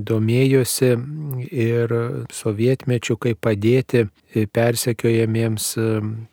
domėjosi 0.08 0.92
ir 1.50 1.96
sovietmečių, 2.44 3.18
kaip 3.26 3.42
padėti 3.44 4.06
persekiojamiems 4.54 5.68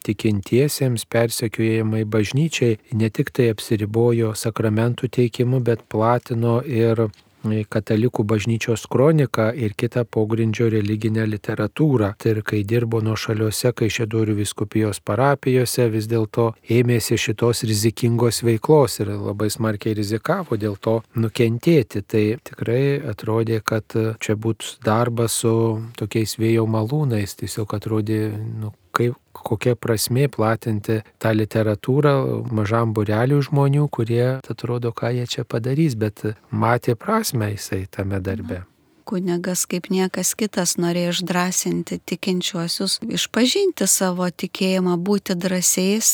tikintiesiems, 0.06 1.06
persekiojamai 1.10 2.04
bažnyčiai, 2.08 2.78
ne 2.96 3.10
tik 3.14 3.32
tai 3.36 3.50
apsiribojo 3.54 4.34
sakramentų 4.36 5.10
teikimu, 5.16 5.62
bet 5.64 5.84
platino 5.92 6.60
ir 6.66 7.08
katalikų 7.44 8.24
bažnyčios 8.24 8.86
kroniką 8.90 9.50
ir 9.54 9.74
kitą 9.78 10.04
pogrindžio 10.04 10.68
religinę 10.70 11.26
literatūrą. 11.26 12.14
Tai 12.18 12.34
ir 12.34 12.42
kai 12.46 12.62
dirbo 12.64 13.00
nuo 13.00 13.16
šaliuose, 13.16 13.72
kai 13.76 13.88
šedorių 13.90 14.36
viskupijos 14.40 15.00
parapijose, 15.00 15.88
vis 15.92 16.08
dėlto 16.10 16.50
ėmėsi 16.68 17.18
šitos 17.18 17.64
rizikingos 17.68 18.42
veiklos 18.46 19.00
ir 19.00 19.14
labai 19.14 19.50
smarkiai 19.50 19.96
rizikavo 19.96 20.58
dėl 20.60 20.76
to 20.76 21.00
nukentėti. 21.14 22.02
Tai 22.02 22.24
tikrai 22.44 23.00
atrodė, 23.12 23.60
kad 23.64 23.96
čia 24.20 24.36
būtų 24.36 24.80
darbas 24.84 25.40
su 25.40 25.54
tokiais 25.96 26.36
vėjo 26.40 26.66
malūnais, 26.68 27.36
tiesiog 27.40 27.74
atrodė, 27.78 28.20
nu, 28.60 28.74
kaip, 28.96 29.16
kokia 29.44 29.76
prasme 29.76 30.28
platinti 30.32 31.00
tą 31.22 31.34
literatūrą 31.36 32.14
mažam 32.52 32.94
bureliui 32.96 33.44
žmonių, 33.46 33.86
kurie 33.92 34.26
atrodo, 34.40 34.94
ką 34.96 35.14
jie 35.18 35.28
čia 35.30 35.44
padarys, 35.44 35.96
bet 35.98 36.24
matė 36.50 36.96
prasme 36.98 37.54
jisai 37.54 37.86
tame 37.90 38.20
darbe 38.20 38.64
kunigas 39.10 39.64
kaip 39.70 39.88
niekas 39.90 40.36
kitas 40.38 40.76
norėjo 40.78 41.14
išdrasinti 41.16 41.98
tikinčiuosius, 42.06 43.00
išpažinti 43.18 43.88
savo 43.90 44.28
tikėjimą, 44.30 44.94
būti 45.02 45.34
drąsiais, 45.40 46.12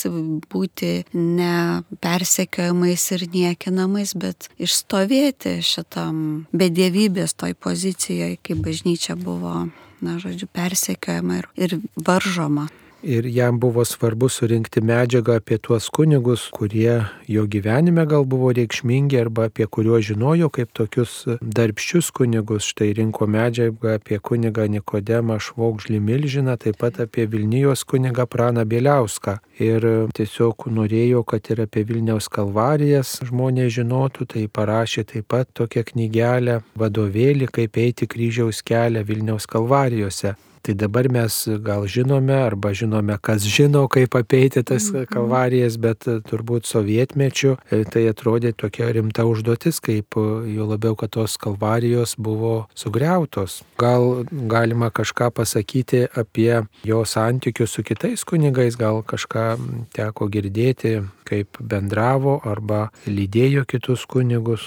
būti 0.53 0.93
ne 1.13 1.83
persekiojamais 2.01 3.05
ir 3.17 3.27
niekinamais, 3.35 4.15
bet 4.17 4.49
išstovėti 4.57 5.59
šitam 5.67 6.47
bedėvybės 6.57 7.37
toj 7.37 7.57
pozicijoje, 7.61 8.41
kai 8.41 8.57
bažnyčia 8.65 9.19
buvo 9.21 9.67
na, 10.01 10.17
žodžiu, 10.23 10.49
persekiojama 10.53 11.43
ir, 11.43 11.53
ir 11.57 11.79
varžoma. 11.97 12.69
Ir 13.03 13.25
jam 13.25 13.61
buvo 13.61 13.85
svarbu 13.85 14.29
surinkti 14.29 14.81
medžiagą 14.81 15.37
apie 15.37 15.59
tuos 15.59 15.89
kunigus, 15.91 16.49
kurie 16.51 17.05
jo 17.29 17.45
gyvenime 17.47 18.07
gal 18.07 18.25
buvo 18.25 18.53
reikšmingi 18.53 19.21
arba 19.21 19.47
apie 19.51 19.67
kuriuos 19.67 20.07
žinojo 20.09 20.49
kaip 20.51 20.73
tokius 20.73 21.25
darbščius 21.41 22.11
kunigus. 22.17 22.67
Štai 22.73 22.93
rinko 22.99 23.27
medžiagą 23.27 23.97
apie 23.99 24.19
kunigą 24.19 24.67
Nikodemą 24.71 25.39
Švogžlį 25.43 26.01
Milžiną, 26.01 26.57
taip 26.57 26.81
pat 26.81 27.01
apie 27.05 27.27
Vilnijos 27.27 27.85
kunigą 27.85 28.27
Praną 28.27 28.65
Bieliauską. 28.65 29.39
Ir 29.61 29.87
tiesiog 30.17 30.67
norėjo, 30.69 31.23
kad 31.25 31.51
ir 31.53 31.63
apie 31.65 31.85
Vilniaus 31.89 32.29
kalvarijas 32.33 33.21
žmonės 33.29 33.77
žinotų, 33.79 34.27
tai 34.33 34.49
parašė 34.49 35.07
taip 35.13 35.31
pat 35.33 35.53
tokią 35.53 35.85
knygelę, 35.93 36.61
vadovėlį, 36.77 37.49
kaip 37.53 37.79
eiti 37.81 38.09
kryžiaus 38.11 38.65
kelią 38.67 39.05
Vilniaus 39.07 39.47
kalvarijose. 39.47 40.37
Tai 40.67 40.75
dabar 40.75 41.07
mes 41.07 41.35
gal 41.63 41.85
žinome 41.87 42.35
arba 42.35 42.73
žinome, 42.75 43.15
kas 43.23 43.45
žino, 43.47 43.85
kaip 43.87 44.17
apeiti 44.19 44.65
tas 44.67 44.89
mhm. 44.91 45.05
kalvarijas, 45.13 45.77
bet 45.79 46.09
e, 46.11 46.17
turbūt 46.27 46.67
sovietmečių 46.67 47.53
e, 47.55 47.85
tai 47.87 48.03
atrodė 48.11 48.51
tokia 48.59 48.89
rimta 48.97 49.23
užduotis, 49.31 49.79
kaip 49.79 50.19
e, 50.19 50.25
jo 50.57 50.67
labiau, 50.67 50.97
kad 50.99 51.13
tos 51.15 51.37
kalvarijos 51.39 52.17
buvo 52.19 52.65
sugriautos. 52.75 53.61
Gal 53.79 54.25
galima 54.27 54.91
kažką 54.91 55.31
pasakyti 55.39 56.09
apie 56.19 56.65
jo 56.83 57.05
santykius 57.07 57.79
su 57.79 57.87
kitais 57.87 58.27
kunigais, 58.27 58.75
gal 58.75 59.05
kažką 59.07 59.47
teko 59.95 60.27
girdėti, 60.35 60.97
kaip 61.31 61.63
bendravo 61.63 62.41
arba 62.43 62.89
lydėjo 63.07 63.63
kitus 63.71 64.03
kunigus. 64.11 64.67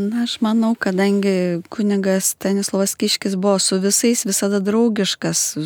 Na, 0.00 0.22
aš 0.22 0.38
manau, 0.40 0.72
kadangi 0.74 1.60
kunigas 1.68 2.30
Stanislavas 2.32 2.94
Kiškis 2.94 3.34
buvo 3.36 3.58
su 3.58 3.76
visais 3.78 4.24
visada 4.24 4.60
draugiškas, 4.60 5.58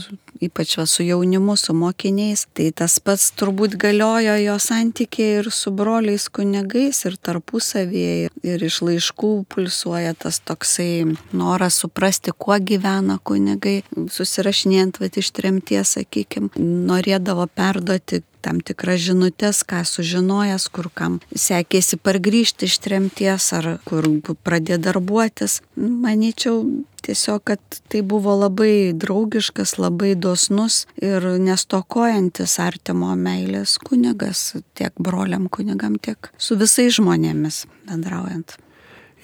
ypač 0.42 0.76
va, 0.78 0.86
su 0.86 1.04
jaunimu, 1.06 1.56
su 1.56 1.74
mokiniais, 1.76 2.46
tai 2.56 2.70
tas 2.76 2.98
pats 3.04 3.30
turbūt 3.38 3.76
galiojo 3.80 4.36
jo 4.42 4.56
santykiai 4.62 5.40
ir 5.40 5.50
su 5.54 5.72
broliais 5.74 6.26
kunigais, 6.32 7.04
ir 7.08 7.16
tarpusavėje, 7.16 8.30
ir 8.42 8.66
iš 8.68 8.80
laiškų 8.88 9.32
pulsuoja 9.54 10.14
tas 10.18 10.40
toksai 10.42 11.16
noras 11.32 11.80
suprasti, 11.82 12.34
kuo 12.36 12.58
gyvena 12.58 13.18
kunigai, 13.22 13.80
susirašinėjant 13.94 15.00
va, 15.02 15.10
iš 15.10 15.34
tremties, 15.36 15.96
sakykime, 15.98 16.54
norėdavo 16.58 17.46
perduoti 17.54 18.24
tam 18.44 18.60
tikras 18.60 19.00
žinutės, 19.06 19.62
ką 19.64 19.82
sužinojęs, 19.88 20.68
kur 20.74 20.90
kam 20.92 21.20
sekėsi 21.32 21.96
pargrįžti 21.96 22.68
iš 22.68 22.80
tremties 22.84 23.46
ar 23.56 23.70
kur 23.88 24.08
pradėjo 24.44 24.82
darbuotis. 24.84 25.60
Manyčiau, 25.76 26.60
tiesiog, 27.04 27.44
kad 27.50 27.80
tai 27.92 28.02
buvo 28.02 28.34
labai 28.40 28.92
draugiškas, 28.96 29.76
labai 29.78 30.14
dosnus 30.16 30.84
ir 31.02 31.26
nestokojantis 31.44 32.58
artimo 32.62 33.12
meilės 33.18 33.78
kunigas 33.84 34.52
tiek 34.78 34.94
broliam 34.98 35.48
kunigam, 35.52 35.98
tiek 36.00 36.32
su 36.38 36.58
visais 36.60 36.96
žmonėmis 36.98 37.64
bendraujant 37.88 38.58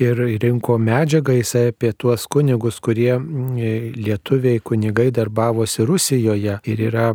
ir 0.00 0.16
rinko 0.42 0.78
medžiagą 0.78 1.34
jisai 1.36 1.68
apie 1.70 1.92
tuos 1.92 2.26
kunigus, 2.26 2.80
kurie 2.80 3.18
lietuviai 3.96 4.60
kunigai 4.64 5.10
darbavosi 5.12 5.84
Rusijoje. 5.86 6.56
Ir 6.64 6.82
yra 6.88 7.10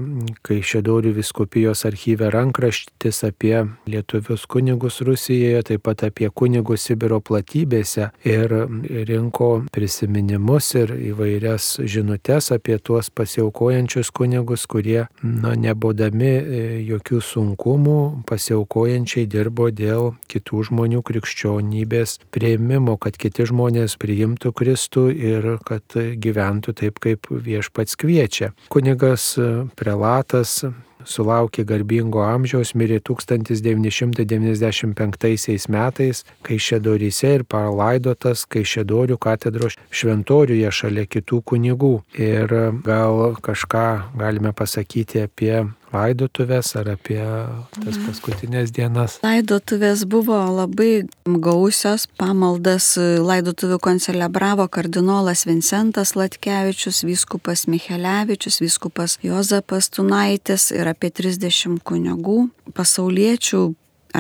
Kaišėdorių 0.45 1.15
viskupijos 1.17 1.86
archyve 1.89 2.30
rankraštis 2.34 3.24
apie 3.26 3.56
lietuvius 3.89 4.45
kunigus 4.45 5.02
Rusijoje, 5.06 5.63
taip 5.71 5.86
pat 5.88 6.06
apie 6.06 6.30
kunigus 6.30 6.86
Sibiro 6.86 7.19
platybėse. 7.26 8.12
Ir 8.26 8.54
rinko 9.10 9.50
prisiminimus 9.74 10.71
ir 10.78 10.93
įvairias 11.12 11.80
žinutės 11.82 12.52
apie 12.54 12.78
tuos 12.78 13.10
pasiaukojančius 13.10 14.13
kunigus, 14.13 14.67
kurie, 14.69 15.08
na, 15.24 15.56
nebodami 15.58 16.32
e, 16.36 16.63
jokių 16.86 17.21
sunkumų, 17.24 18.00
pasiaukojančiai 18.30 19.26
dirbo 19.30 19.71
dėl 19.74 20.13
kitų 20.30 20.65
žmonių 20.69 21.02
krikščionybės 21.06 22.19
prieimimo 22.36 22.75
priėmimo, 22.76 22.98
kad 23.00 23.16
kiti 23.18 23.46
žmonės 23.48 23.96
priimtų 23.98 24.52
Kristų 24.52 25.12
ir 25.12 25.60
kad 25.66 25.84
gyventų 25.96 26.74
taip, 26.76 27.00
kaip 27.00 27.28
viešpats 27.30 27.96
kviečia. 27.96 28.52
Kunigas 28.70 29.40
prelatas 29.76 30.64
sulaukė 31.06 31.64
garbingo 31.66 32.24
amžiaus, 32.26 32.74
mirė 32.76 33.00
1995 33.00 35.68
metais, 35.70 36.26
kai 36.42 36.58
Šedoryse 36.58 37.36
ir 37.40 37.44
palaidotas 37.46 38.46
kai 38.50 38.64
Šedorių 38.66 39.18
katedros 39.22 39.76
šventoriuje 39.92 40.72
šalia 40.72 41.06
kitų 41.06 41.42
kunigų. 41.46 42.02
Ir 42.18 42.48
gal 42.84 43.36
kažką 43.42 44.02
galime 44.18 44.54
pasakyti 44.54 45.20
apie 45.28 45.66
laidotuvės 45.95 46.73
ar 46.79 46.91
apie 46.95 47.21
tas 47.21 47.95
mhm. 47.95 48.03
paskutinės 48.08 48.73
dienas? 48.75 49.17
Laidotuvės 49.25 50.05
buvo 50.10 50.38
labai 50.58 51.05
gausios, 51.25 52.08
pamaldas 52.19 52.93
laidotuvių 52.99 53.79
koncelebravo 53.84 54.67
kardinolas 54.71 55.45
Vincentas 55.47 56.15
Latkevičius, 56.19 57.03
vyskupas 57.08 57.65
Michelevičius, 57.71 58.60
vyskupas 58.63 59.17
Jozapas 59.25 59.89
Tunaitis 59.93 60.69
ir 60.75 60.91
apie 60.91 61.13
30 61.15 61.81
kunigų 61.86 62.45
pasauliečių 62.75 63.65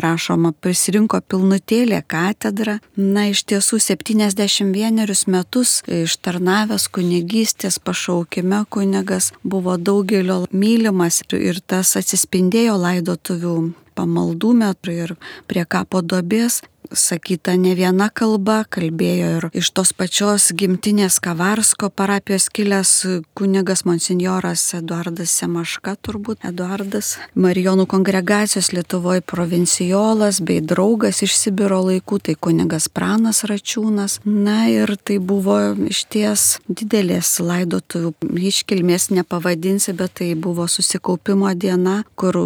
rašoma, 0.03 0.51
prisirinko 0.51 1.21
pilnutėlė 1.29 2.01
katedra. 2.07 2.79
Na, 2.95 3.27
iš 3.31 3.45
tiesų 3.51 3.79
71 3.83 5.25
metus 5.31 5.77
ištarnavęs 5.87 6.89
kunigystės 6.95 7.79
pašaukime 7.79 8.65
kunigas 8.69 9.31
buvo 9.43 9.77
daugelio 9.77 10.43
mylimas 10.51 11.23
ir 11.31 11.61
tas 11.65 11.95
atsispindėjo 11.99 12.77
laidotuvių 12.81 13.57
pamaldų 13.97 14.53
metu 14.61 14.93
ir 14.93 15.15
prie 15.49 15.65
kapo 15.65 16.03
dobės 16.05 16.61
sakyta 16.91 17.55
ne 17.57 17.73
viena 17.75 18.09
kalba, 18.13 18.63
kalbėjo 18.69 19.29
ir 19.37 19.47
iš 19.57 19.71
tos 19.75 19.91
pačios 19.95 20.49
gimtinės 20.57 21.17
Kavarsko 21.23 21.89
parapijos 21.89 22.47
kilęs 22.53 22.91
kunigas 23.37 23.85
monsinjoras 23.87 24.63
Eduardas 24.77 25.33
Semaška, 25.39 25.95
turbūt 26.05 26.45
Eduardas, 26.47 27.15
Marijonų 27.35 27.87
kongregacijos 27.89 28.71
Lietuvoje 28.75 29.23
provincijolas 29.25 30.41
bei 30.45 30.61
draugas 30.61 31.23
iš 31.25 31.35
Sibiro 31.39 31.81
laikų, 31.89 32.21
tai 32.29 32.37
kunigas 32.39 32.89
Pranas 32.89 33.43
Račiūnas. 33.47 34.19
Na 34.25 34.65
ir 34.71 34.95
tai 35.03 35.19
buvo 35.19 35.57
iš 35.89 36.05
ties 36.11 36.47
didelės 36.67 37.37
laidotuvių 37.43 38.13
iškilmės 38.51 39.11
nepavadinsi, 39.15 39.95
bet 39.97 40.19
tai 40.21 40.33
buvo 40.39 40.67
susikaupimo 40.71 41.51
diena, 41.57 42.03
kur 42.15 42.39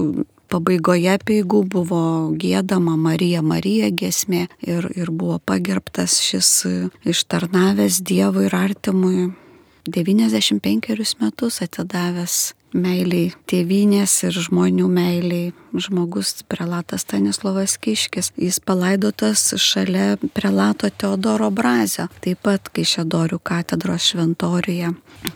pabaigoje 0.49 1.17
peigų 1.25 1.63
buvo 1.75 2.03
gėdama 2.39 2.95
Marija 2.97 3.43
Marija 3.45 3.91
gesmė 3.91 4.47
ir, 4.65 4.89
ir 4.95 5.11
buvo 5.11 5.39
pagerbtas 5.39 6.19
šis 6.25 6.53
ištarnavęs 7.07 8.01
Dievui 8.05 8.47
ir 8.49 8.57
artimui 8.57 9.29
95 9.89 11.19
metus 11.21 11.61
atidavęs 11.65 12.39
meiliai 12.73 13.31
tėvynės 13.49 14.23
ir 14.27 14.33
žmonių 14.45 14.87
meiliai 14.93 15.53
žmogus 15.73 16.43
prelatas 16.49 17.01
Stanislavas 17.05 17.77
Kiškis. 17.81 18.31
Jis 18.37 18.59
palaidotas 18.61 19.53
šalia 19.57 20.17
prelato 20.35 20.89
Teodoro 20.89 21.49
Brazio, 21.51 22.07
taip 22.21 22.39
pat 22.45 22.69
Kaišėdorių 22.73 23.39
katedros 23.41 24.03
šventoriuje 24.11 24.89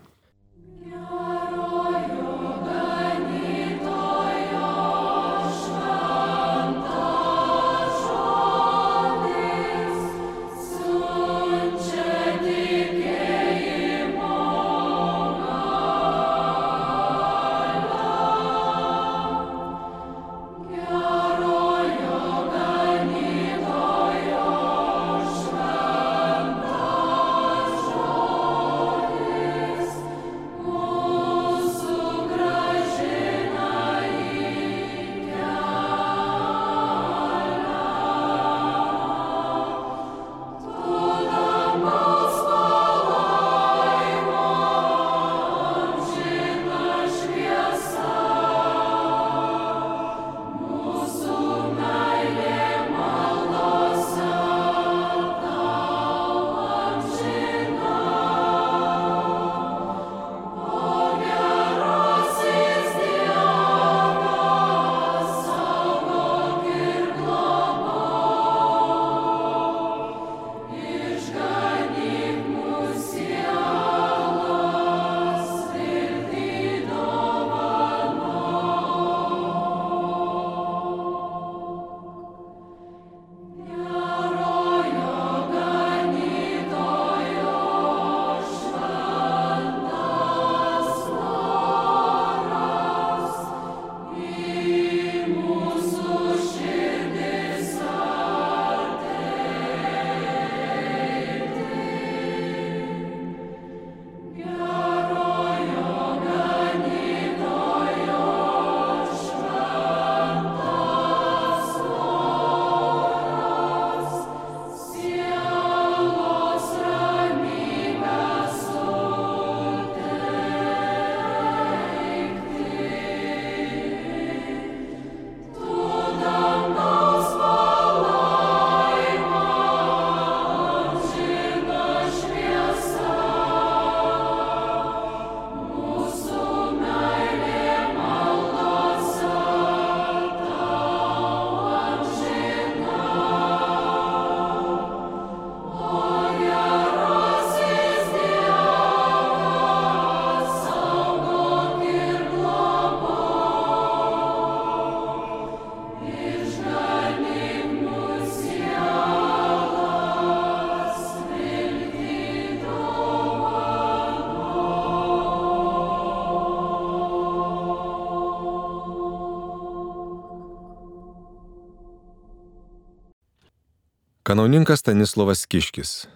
Kanauninkas 174.23 174.79
Stanislavas 174.79 175.45
Kiškis. 175.45 176.07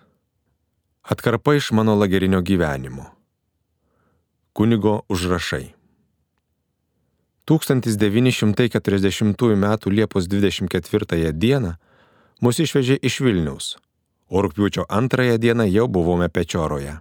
Atkarpa 1.04 1.56
iš 1.56 1.72
mano 1.72 1.96
lagerinio 1.96 2.42
gyvenimo. 2.42 3.06
Kunigo 4.54 5.02
užrašai. 5.10 5.74
1940 7.48 9.52
m. 9.52 9.78
Liepos 9.86 10.28
24 10.28 11.32
d. 11.32 11.60
mus 12.42 12.60
išvežė 12.60 12.98
iš 13.02 13.20
Vilniaus, 13.20 13.78
o 14.28 14.42
rūpiučio 14.42 14.86
2 14.90 15.38
dieną 15.38 15.64
jau 15.72 15.88
buvome 15.88 16.30
Pečioroje. 16.30 16.98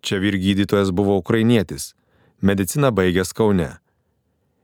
Čia 0.00 0.18
vyr 0.18 0.38
gydytojas 0.38 0.90
buvo 0.90 1.16
ukrainietis, 1.16 1.94
mediciną 2.40 2.90
baigęs 2.90 3.32
Kaune. 3.32 3.76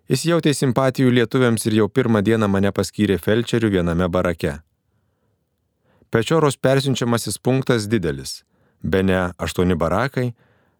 Jis 0.09 0.25
jautė 0.25 0.55
simpatijų 0.55 1.11
lietuviams 1.11 1.67
ir 1.67 1.75
jau 1.75 1.89
pirmą 1.89 2.23
dieną 2.23 2.49
mane 2.49 2.73
paskyrė 2.73 3.19
felčeriu 3.19 3.71
viename 3.71 4.09
barake. 4.09 4.70
Pečioros 6.11 6.57
persiunčiamasis 6.57 7.39
punktas 7.39 7.87
didelis- 7.89 8.43
be 8.91 9.03
ne 9.03 9.33
aštuoni 9.39 9.75
barakai, 9.75 10.35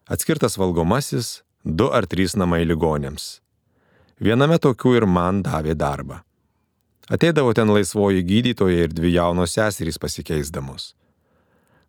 atskirtas 0.05 0.57
valgomasis, 0.57 1.41
du 1.63 1.87
ar 1.87 2.03
trys 2.05 2.35
namai 2.35 2.65
ligonėms. 2.65 3.39
Viename 4.19 4.57
tokių 4.59 4.97
ir 4.97 5.05
man 5.05 5.41
davė 5.43 5.73
darbą. 5.73 6.19
Ateidavo 7.09 7.53
ten 7.53 7.67
laisvoji 7.67 8.23
gydytoja 8.23 8.83
ir 8.83 8.89
dvi 8.89 9.13
jaunos 9.13 9.55
seserys 9.55 9.97
pasikeisdamos. 9.97 10.93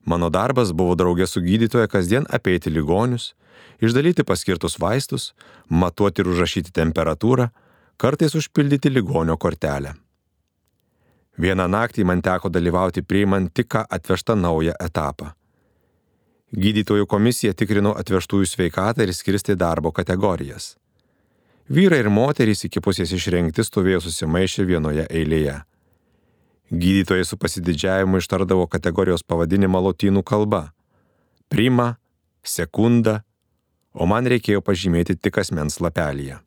Mano 0.04 0.30
darbas 0.30 0.72
buvo 0.72 0.94
draugė 0.94 1.26
su 1.26 1.40
gydytoja 1.40 1.88
kasdien 1.88 2.26
apeiti 2.30 2.70
ligonius, 2.70 3.34
išdalyti 3.82 4.22
paskirtus 4.22 4.78
vaistus, 4.78 5.32
matuoti 5.68 6.22
ir 6.22 6.30
užrašyti 6.32 6.70
temperatūrą, 6.70 7.50
kartais 7.98 8.34
užpildyti 8.34 8.90
ligonio 8.90 9.36
kortelę. 9.36 9.94
Vieną 11.38 11.68
naktį 11.68 12.04
man 12.04 12.20
teko 12.22 12.50
dalyvauti 12.52 13.02
priimant 13.02 13.52
tik 13.54 13.70
ką 13.72 13.86
atvežtą 13.88 14.36
naują 14.36 14.74
etapą. 14.80 15.32
Gydytojų 16.52 17.06
komisija 17.08 17.54
tikrino 17.56 17.94
atvežtųjų 17.96 18.46
sveikatą 18.50 19.06
ir 19.06 19.14
skirstė 19.16 19.56
darbo 19.56 19.92
kategorijas. 19.92 20.76
Vyrai 21.72 22.02
ir 22.02 22.10
moterys 22.12 22.66
iki 22.68 22.82
pusės 22.84 23.14
išrinkti 23.16 23.64
stovėjo 23.64 24.02
susimaišę 24.04 24.66
vienoje 24.68 25.06
eilėje. 25.08 25.62
Gydytojai 26.72 27.24
su 27.24 27.38
pasididžiavimu 27.40 28.20
ištardavo 28.20 28.66
kategorijos 28.68 29.24
pavadinimą 29.24 29.80
lotynų 29.80 30.22
kalba- 30.22 30.72
prima, 31.52 31.96
sekunda, 32.44 33.22
o 33.94 34.06
man 34.06 34.26
reikėjo 34.26 34.60
pažymėti 34.60 35.16
tik 35.16 35.38
asmens 35.38 35.80
lapelyje. 35.80 36.38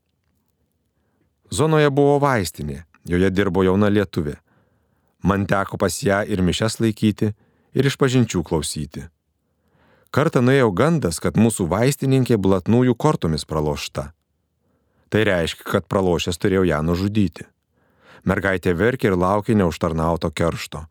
Zonoje 1.50 1.90
buvo 1.90 2.20
vaistinė, 2.20 2.84
joje 3.06 3.30
dirbo 3.32 3.64
jauna 3.64 3.90
lietuvė. 3.90 4.45
Man 5.26 5.48
teko 5.50 5.80
pas 5.82 5.96
ją 6.06 6.22
ir 6.30 6.44
mišes 6.46 6.78
laikyti, 6.84 7.32
ir 7.74 7.90
išpažinčių 7.90 8.44
klausyti. 8.46 9.08
Kartą 10.14 10.40
nuėjo 10.46 10.70
gandas, 10.72 11.18
kad 11.20 11.36
mūsų 11.36 11.66
vaistininkė 11.72 12.38
blatnųjų 12.40 12.94
kortomis 12.96 13.44
pralošta. 13.50 14.12
Tai 15.10 15.22
reiškia, 15.28 15.66
kad 15.68 15.88
pralošęs 15.92 16.40
turėjau 16.40 16.64
ją 16.70 16.82
nužudyti. 16.86 17.48
Mergaitė 18.26 18.74
verkė 18.78 19.12
ir 19.12 19.18
laukė 19.20 19.58
neužtarnauto 19.58 20.32
keršto. 20.32 20.86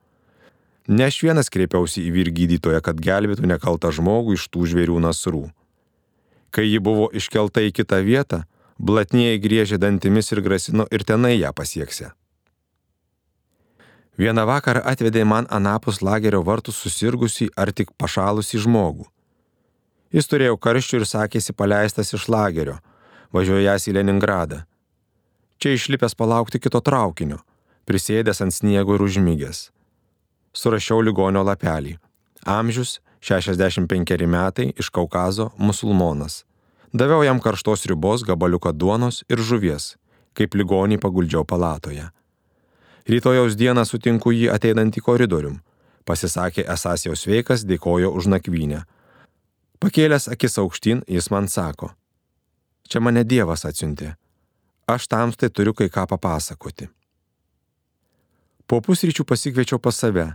Ne 0.88 1.06
aš 1.08 1.22
vienas 1.24 1.48
kreipiausi 1.48 2.02
į 2.04 2.10
vyr 2.18 2.30
gydytoją, 2.36 2.82
kad 2.84 3.00
gelbėtų 3.00 3.48
nekaltą 3.48 3.94
žmogų 3.94 4.36
iš 4.36 4.50
tų 4.52 4.66
žvėrių 4.74 4.98
nasrų. 5.06 5.46
Kai 6.52 6.66
ji 6.68 6.82
buvo 6.84 7.08
iškelta 7.16 7.64
į 7.64 7.72
kitą 7.80 8.02
vietą, 8.04 8.42
blatnieji 8.78 9.40
griežė 9.40 9.80
dantimis 9.80 10.30
ir 10.34 10.42
grasino 10.44 10.84
ir 10.92 11.06
tenai 11.08 11.38
ją 11.38 11.54
pasieksė. 11.56 12.12
Vieną 14.18 14.44
vakarą 14.46 14.84
atvedė 14.86 15.24
man 15.26 15.48
anapus 15.50 16.02
lagerio 16.02 16.42
vartų 16.46 16.72
susirgusi 16.72 17.48
ar 17.56 17.72
tik 17.72 17.90
pašalusi 17.98 18.60
žmogų. 18.62 19.08
Jis 20.14 20.30
turėjo 20.30 20.54
karščių 20.56 21.00
ir 21.00 21.08
sakėsi 21.10 21.52
paleistas 21.52 22.14
iš 22.14 22.28
lagerio, 22.30 22.78
važiuojas 23.34 23.88
į 23.90 23.98
Leningradą 23.98 24.62
čia 25.64 25.72
išlipęs 25.72 26.12
palaukti 26.12 26.60
kito 26.60 26.80
traukinio, 26.84 27.38
prisėdęs 27.88 28.42
ant 28.44 28.52
sniego 28.52 28.98
ir 28.98 29.04
užmygęs. 29.06 29.70
Surašiau 30.52 31.00
ligonio 31.00 31.40
lapelį. 31.48 31.94
Amžius 32.44 32.98
65 33.24 34.26
metai 34.28 34.66
iš 34.76 34.90
Kaukazo 34.92 35.46
musulmonas. 35.56 36.42
Daviau 36.92 37.24
jam 37.24 37.40
karštos 37.40 37.86
ribos, 37.88 38.26
gabaliuką 38.28 38.74
duonos 38.76 39.22
ir 39.32 39.40
žuvies, 39.40 39.94
kaip 40.36 40.52
ligonį 40.52 41.00
paguldžiau 41.00 41.48
palatoje. 41.48 42.10
Rytojaus 43.08 43.56
dieną 43.60 43.84
sutinku 43.84 44.32
jį 44.32 44.48
ateinant 44.54 44.96
į 44.96 45.04
koridorium. 45.04 45.60
Pasisakė 46.08 46.64
esas 46.72 47.06
jau 47.06 47.16
sveikas, 47.16 47.64
dėkojo 47.68 48.10
už 48.16 48.28
nakvynę. 48.32 48.82
Pakėlęs 49.80 50.28
akis 50.32 50.60
aukštyn, 50.60 51.04
jis 51.08 51.30
man 51.32 51.48
sako. 51.48 51.92
Čia 52.88 53.00
mane 53.04 53.24
Dievas 53.24 53.64
atsiuntė 53.68 54.14
aš 54.86 55.06
tamstai 55.06 55.50
turiu 55.50 55.74
kai 55.74 55.88
ką 55.88 56.06
papasakoti. 56.08 56.88
Po 58.66 58.80
pusryčių 58.80 59.24
pasikviečiau 59.24 59.80
pas 59.80 59.96
save. 59.96 60.34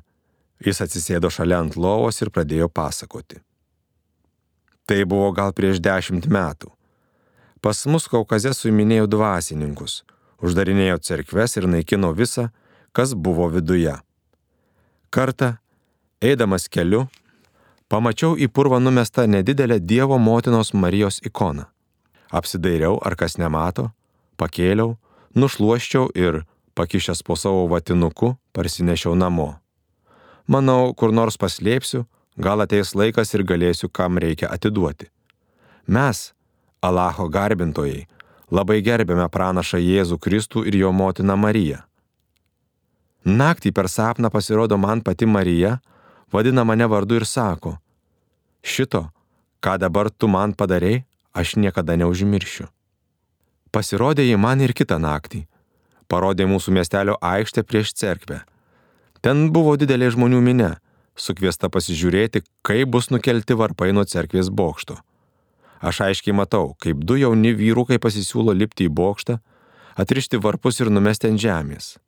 Jis 0.66 0.82
atsisėdo 0.84 1.30
šalia 1.32 1.62
ant 1.64 1.78
lovos 1.78 2.20
ir 2.22 2.34
pradėjo 2.34 2.68
pasakoti. 2.70 3.40
Tai 4.86 5.00
buvo 5.06 5.30
gal 5.32 5.54
prieš 5.54 5.80
dešimt 5.80 6.28
metų. 6.28 6.72
Pas 7.62 7.86
mus 7.86 8.08
Kaukaze 8.08 8.52
suiminėjo 8.56 9.08
dvasininkus, 9.08 10.04
uždarinėjo 10.44 10.98
cerkves 11.04 11.58
ir 11.60 11.68
naikino 11.68 12.12
visą, 12.16 12.50
kas 12.92 13.14
buvo 13.14 13.48
viduje. 13.50 13.96
Kartą, 15.10 15.56
eidamas 16.22 16.68
keliu, 16.70 17.08
pamačiau 17.90 18.38
į 18.38 18.50
purvą 18.54 18.80
numestą 18.84 19.26
nedidelę 19.28 19.80
Dievo 19.80 20.18
motinos 20.18 20.74
Marijos 20.74 21.22
ikoną. 21.26 21.66
Apsidairiau, 22.30 23.00
ar 23.02 23.16
kas 23.18 23.40
nemato, 23.42 23.90
pakėliau, 24.38 24.98
nušluoščiau 25.34 26.12
ir, 26.14 26.44
pakišęs 26.78 27.24
po 27.26 27.36
savo 27.36 27.66
vatinuku, 27.72 28.36
parsinešiau 28.54 29.16
namo. 29.18 29.56
Manau, 30.48 30.94
kur 30.94 31.12
nors 31.14 31.38
paslėpsiu, 31.42 32.06
gal 32.38 32.62
ateis 32.62 32.94
laikas 32.96 33.34
ir 33.34 33.44
galėsiu, 33.44 33.90
kam 33.90 34.22
reikia 34.22 34.50
atiduoti. 34.54 35.10
Mes, 35.88 36.32
Alacho 36.82 37.28
garbintojai, 37.28 38.06
labai 38.54 38.80
gerbėme 38.86 39.28
pranašą 39.34 39.82
Jėzų 39.82 40.18
Kristų 40.22 40.64
ir 40.70 40.78
jo 40.80 40.94
motiną 40.96 41.36
Mariją. 41.36 41.84
Naktį 43.26 43.74
per 43.76 43.90
sapną 43.92 44.30
pasirodo 44.32 44.78
man 44.78 45.02
pati 45.02 45.26
Marija, 45.26 45.80
vadina 46.32 46.64
mane 46.64 46.88
vardu 46.88 47.20
ir 47.20 47.26
sako, 47.26 47.78
šito, 48.64 49.10
ką 49.60 49.78
dabar 49.80 50.10
tu 50.10 50.28
man 50.28 50.54
padarėjai, 50.54 51.04
aš 51.34 51.56
niekada 51.56 51.96
neužmiršiu. 52.00 52.68
Pasirodė 53.72 54.26
jį 54.26 54.38
man 54.42 54.62
ir 54.66 54.74
kitą 54.74 54.98
naktį. 54.98 55.46
Parodė 56.10 56.48
mūsų 56.50 56.74
miestelio 56.74 57.20
aikštę 57.22 57.64
prieš 57.64 57.94
cerkvę. 57.94 58.40
Ten 59.22 59.52
buvo 59.54 59.76
didelė 59.78 60.10
žmonių 60.16 60.40
minė, 60.42 60.72
sukviesta 61.14 61.70
pasižiūrėti, 61.70 62.42
kaip 62.66 62.90
bus 62.90 63.12
nukelti 63.14 63.54
varpai 63.54 63.92
nuo 63.94 64.08
cerkvės 64.10 64.50
bokšto. 64.50 64.98
Aš 65.86 66.02
aiškiai 66.08 66.34
matau, 66.36 66.74
kaip 66.82 67.04
du 67.06 67.20
jauni 67.20 67.54
vyrukai 67.54 68.00
pasisiūlo 68.02 68.56
lipti 68.58 68.90
į 68.90 68.94
bokštą, 68.96 69.38
atrišti 70.02 70.42
varpus 70.42 70.82
ir 70.82 70.90
numesti 70.90 71.30
ant 71.30 71.40
žemės. 71.40 72.00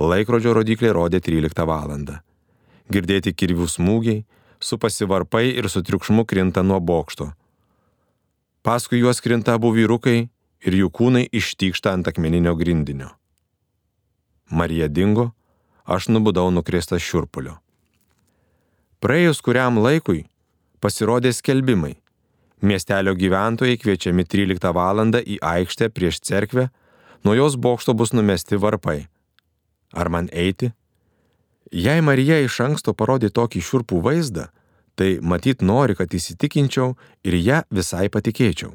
Laikrodžio 0.00 0.54
rodiklė 0.56 0.94
rodė 0.96 1.20
13 1.20 1.66
val. 1.68 1.90
Girdėti 2.90 3.34
kirvių 3.36 3.66
smūgiai, 3.68 4.24
supasi 4.60 5.04
varpai 5.04 5.50
ir 5.52 5.68
su 5.68 5.82
triukšmu 5.84 6.24
krinta 6.24 6.62
nuo 6.64 6.80
bokšto. 6.80 7.28
Paskui 8.64 9.02
juos 9.02 9.20
krinta 9.20 9.58
abu 9.60 9.74
vyrukai 9.76 10.30
ir 10.64 10.76
jų 10.76 10.88
kūnai 10.88 11.26
ištykšta 11.28 11.92
ant 11.92 12.08
akmeninio 12.08 12.56
grindinio. 12.56 13.10
Marija 14.50 14.88
dingo, 14.88 15.30
aš 15.84 16.08
nubudau 16.08 16.48
nukrėstas 16.48 17.04
šiurpulio. 17.04 17.58
Praėjus 19.04 19.44
kuriam 19.44 19.78
laikui 19.84 20.24
pasirodė 20.80 21.32
skelbimai. 21.36 21.98
Miestelio 22.64 23.12
gyventojai 23.16 23.76
kviečiami 23.80 24.24
13 24.24 24.72
val. 24.76 25.04
į 25.20 25.38
aikštę 25.40 25.92
prieš 25.92 26.20
cerkvę, 26.20 26.70
nuo 27.24 27.36
jos 27.36 27.56
bokšto 27.56 27.94
bus 27.94 28.12
numesti 28.12 28.56
varpai. 28.56 29.09
Ar 29.92 30.08
man 30.08 30.28
eiti? 30.32 30.72
Jei 31.70 32.02
Marija 32.02 32.40
iš 32.42 32.60
anksto 32.66 32.94
parodė 32.94 33.30
tokį 33.30 33.62
šiurpų 33.62 34.00
vaizdą, 34.02 34.48
tai 34.98 35.18
matyt 35.22 35.62
nori, 35.62 35.94
kad 35.94 36.10
įsitikinčiau 36.12 36.96
ir 37.24 37.36
ją 37.38 37.62
visai 37.70 38.08
patikėčiau. 38.10 38.74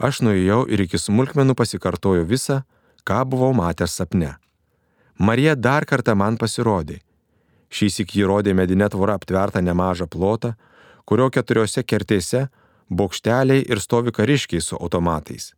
Aš 0.00 0.22
nuėjau 0.24 0.64
ir 0.72 0.82
iki 0.86 0.98
smulkmenų 0.98 1.54
pasikartoju 1.54 2.24
visą, 2.26 2.62
ką 3.04 3.22
buvau 3.28 3.52
matęs 3.54 3.94
sapne. 4.00 4.36
Marija 5.18 5.54
dar 5.54 5.84
kartą 5.86 6.14
man 6.16 6.38
pasirodė. 6.40 7.02
Šį 7.72 7.88
sik 7.92 8.16
jį 8.16 8.24
rodė 8.28 8.54
medinė 8.56 8.88
tvora 8.92 9.14
aptvertą 9.20 9.62
nemažą 9.64 10.08
plotą, 10.08 10.54
kurio 11.04 11.28
keturiose 11.32 11.84
kertėse 11.84 12.46
bokšteliai 12.88 13.64
ir 13.68 13.80
stovi 13.80 14.12
kariškiai 14.12 14.60
su 14.60 14.76
automatais. 14.76 15.52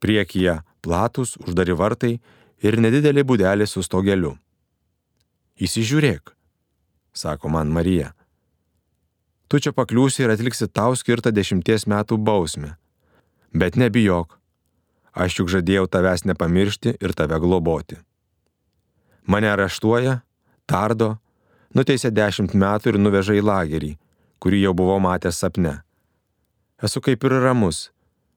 Priekyje 0.00 0.58
platus, 0.84 1.36
uždari 1.40 1.76
vartai 1.76 2.14
ir 2.62 2.78
nedidelė 2.80 3.24
būdelė 3.26 3.66
su 3.68 3.82
stogeliu. 3.84 4.36
Įsižiūrėk, 5.56 6.32
sako 7.16 7.48
man 7.52 7.72
Marija. 7.72 8.12
Tu 9.48 9.60
čia 9.62 9.72
pakliūsi 9.72 10.24
ir 10.24 10.32
atliksi 10.34 10.66
tau 10.68 10.96
skirtą 10.98 11.30
dešimties 11.32 11.86
metų 11.86 12.18
bausmę. 12.18 12.74
Bet 13.54 13.78
nebijok, 13.78 14.34
aš 15.14 15.38
juk 15.40 15.52
žadėjau 15.52 15.86
tavęs 15.88 16.26
nepamiršti 16.26 16.96
ir 17.00 17.14
tave 17.16 17.38
globoti. 17.40 18.00
Mane 19.26 19.48
areštuoja, 19.50 20.20
tardo, 20.66 21.16
nuteisė 21.74 22.10
dešimt 22.10 22.54
metų 22.58 22.92
ir 22.92 22.98
nuveža 23.00 23.38
į 23.38 23.44
lagerį, 23.46 23.92
kurį 24.42 24.66
jau 24.66 24.74
buvau 24.76 24.98
matęs 25.02 25.40
sapne. 25.40 25.78
Esu 26.82 27.00
kaip 27.00 27.24
ir 27.24 27.38
ramus, 27.40 27.90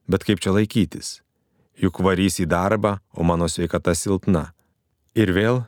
bet 0.08 0.24
kaip 0.24 0.40
čia 0.40 0.54
laikytis? 0.56 1.20
Juk 1.80 2.02
varys 2.04 2.42
į 2.44 2.46
darbą, 2.52 2.98
o 3.16 3.24
mano 3.24 3.48
sveikata 3.48 3.96
silpna. 3.96 4.50
Ir 5.16 5.32
vėl 5.34 5.64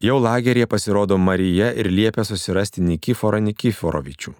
Jau 0.00 0.18
lageryje 0.20 0.66
pasirodo 0.66 1.16
Marija 1.16 1.70
ir 1.72 1.88
liepia 1.88 2.20
susirasti 2.24 2.82
Nikiforą 2.84 3.38
Nikiforovičių. 3.40 4.34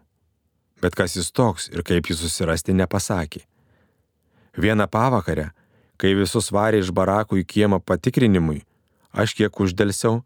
Bet 0.85 0.95
kas 0.95 1.17
jis 1.17 1.31
toks 1.33 1.71
ir 1.73 1.81
kaip 1.81 2.11
jį 2.11 2.17
susirasti 2.21 2.75
nepasakė. 2.77 3.41
Vieną 4.61 4.85
pavakarę, 4.93 5.49
kai 5.97 6.13
visus 6.13 6.51
varė 6.53 6.83
iš 6.85 6.93
barakų 6.93 7.41
į 7.41 7.47
kiemą 7.49 7.81
patikrinimui, 7.81 8.67
aš 9.17 9.33
kiek 9.39 9.61
uždelsiau 9.61 10.21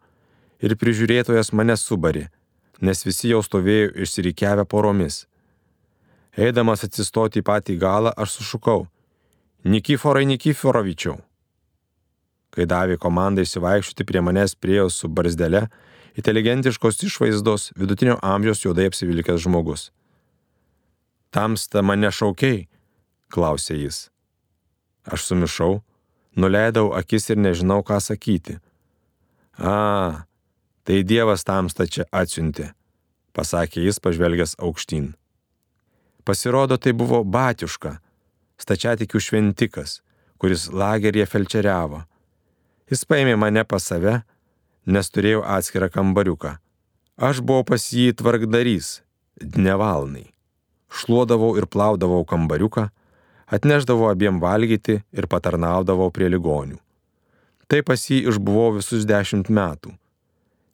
ir 0.59 0.74
prižiūrėtojas 0.74 1.52
mane 1.54 1.78
subarė, 1.78 2.26
nes 2.83 3.06
visi 3.06 3.30
jau 3.30 3.38
stovėjo 3.46 3.94
išsirikiavę 4.02 4.66
poromis. 4.66 5.28
Eidamas 6.35 6.83
atsistoti 6.83 7.38
į 7.38 7.46
patį 7.46 7.78
galą, 7.78 8.11
aš 8.16 8.40
sušukau- 8.40 8.88
Nikiforai 9.64 10.25
Nikiforovičiau. 10.25 11.18
Kai 12.51 12.64
davė 12.64 12.96
komandą 12.96 13.44
įsivaikščioti 13.44 14.07
prie 14.09 14.23
manęs 14.25 14.55
priejo 14.57 14.88
su 14.88 15.09
barzdele, 15.12 15.66
inteligentiškos 16.16 17.03
išvaizdos 17.05 17.68
vidutinio 17.77 18.16
amžiaus 18.25 18.64
juodai 18.64 18.88
apsivilkęs 18.88 19.44
žmogus. 19.44 19.90
Tamsta 21.31 21.85
mane 21.85 22.09
šaukiai, 22.09 22.64
klausė 23.29 23.77
jis. 23.83 24.01
Aš 25.05 25.29
sumišau, 25.29 25.83
nuleidau 26.40 26.90
akis 26.96 27.29
ir 27.31 27.38
nežinau, 27.38 27.85
ką 27.85 28.01
sakyti. 28.01 28.59
A, 29.61 30.25
tai 30.88 31.05
Dievas 31.05 31.44
tamsta 31.44 31.85
čia 31.85 32.09
atsiuntė, 32.11 32.73
pasakė 33.37 33.85
jis 33.85 34.01
pažvelgęs 34.01 34.57
aukštyn. 34.57 35.12
Pasirodo, 36.25 36.81
tai 36.81 36.96
buvo 36.96 37.20
batiuška, 37.25 37.99
stačiatikių 38.61 39.20
šventikas, 39.20 40.01
kuris 40.40 40.68
lageryje 40.73 41.27
felčeriavo. 41.29 42.05
Jis 42.90 43.05
paėmė 43.07 43.37
mane 43.38 43.64
pas 43.64 43.85
save, 43.87 44.20
nes 44.87 45.11
turėjau 45.14 45.44
atskirą 45.57 45.90
kambariuką. 45.92 46.57
Aš 47.20 47.42
buvau 47.44 47.66
pas 47.68 47.83
jį 47.92 48.14
tvarkdarys, 48.16 49.01
dnevalnai. 49.40 50.31
Šluodavau 50.90 51.53
ir 51.61 51.68
plaudavau 51.70 52.25
kambariuką, 52.27 52.88
atneždavau 53.46 54.09
abiem 54.11 54.40
valgyti 54.42 55.01
ir 55.12 55.29
patarnaudavau 55.31 56.11
prie 56.14 56.31
ligonių. 56.33 56.79
Tai 57.70 57.83
pas 57.87 58.03
jį 58.11 58.25
išbuvau 58.33 58.73
visus 58.79 59.05
dešimt 59.07 59.51
metų. 59.53 59.92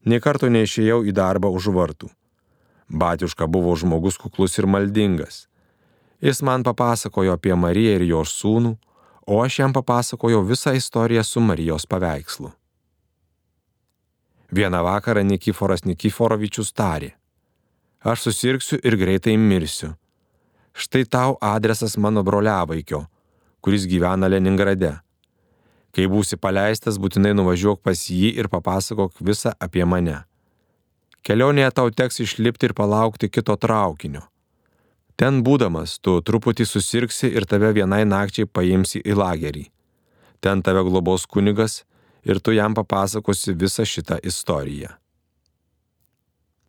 Nė 0.07 0.21
karto 0.23 0.49
neišėjau 0.49 1.03
į 1.11 1.13
darbą 1.13 1.51
už 1.53 1.69
vartų. 1.75 2.09
Batiuška 2.89 3.49
buvo 3.51 3.75
žmogus 3.77 4.17
kuklus 4.23 4.55
ir 4.61 4.69
maldingas. 4.71 5.45
Jis 6.27 6.43
man 6.43 6.63
papasakojo 6.67 7.33
apie 7.39 7.55
Mariją 7.55 7.93
ir 8.01 8.03
jos 8.09 8.33
sūnų, 8.41 8.73
o 9.31 9.37
aš 9.45 9.61
jam 9.61 9.75
papasakojau 9.77 10.41
visą 10.49 10.73
istoriją 10.75 11.23
su 11.23 11.41
Marijos 11.41 11.87
paveikslu. 11.87 12.51
Vieną 14.51 14.81
vakarą 14.83 15.23
Nikiforas 15.23 15.87
Nikiforovičius 15.87 16.75
tarė, 16.75 17.13
aš 18.03 18.27
susirksiu 18.27 18.81
ir 18.83 18.99
greitai 18.99 19.37
mirsiu. 19.39 19.93
Štai 20.75 21.07
tau 21.07 21.39
adresas 21.39 21.95
mano 21.97 22.27
broliavaikio, 22.27 23.05
kuris 23.63 23.87
gyvena 23.87 24.27
Leningrade. 24.27 24.97
Kai 25.95 26.11
būsi 26.11 26.37
paleistas, 26.43 26.99
būtinai 26.99 27.37
nuvažiuok 27.39 27.87
pas 27.87 28.09
jį 28.11 28.35
ir 28.35 28.51
papasakok 28.51 29.23
visą 29.23 29.55
apie 29.63 29.87
mane. 29.87 30.25
Kelionėje 31.23 31.71
tau 31.79 31.91
teks 31.91 32.25
išlipti 32.27 32.67
ir 32.67 32.75
palaukti 32.75 33.31
kito 33.31 33.55
traukinio. 33.57 34.27
Ten 35.17 35.41
būdamas, 35.41 35.97
tu 36.05 36.19
truputį 36.21 36.67
susirksi 36.69 37.31
ir 37.33 37.47
tave 37.49 37.71
vienai 37.73 38.05
nakčiai 38.05 38.45
paimsi 38.45 39.01
į 39.01 39.17
lagerį. 39.17 39.65
Ten 40.45 40.61
tave 40.61 40.83
globos 40.85 41.25
kunigas 41.25 41.85
ir 42.23 42.41
tu 42.45 42.53
jam 42.53 42.75
papasakosi 42.77 43.55
visą 43.57 43.87
šitą 43.89 44.19
istoriją. 44.21 44.91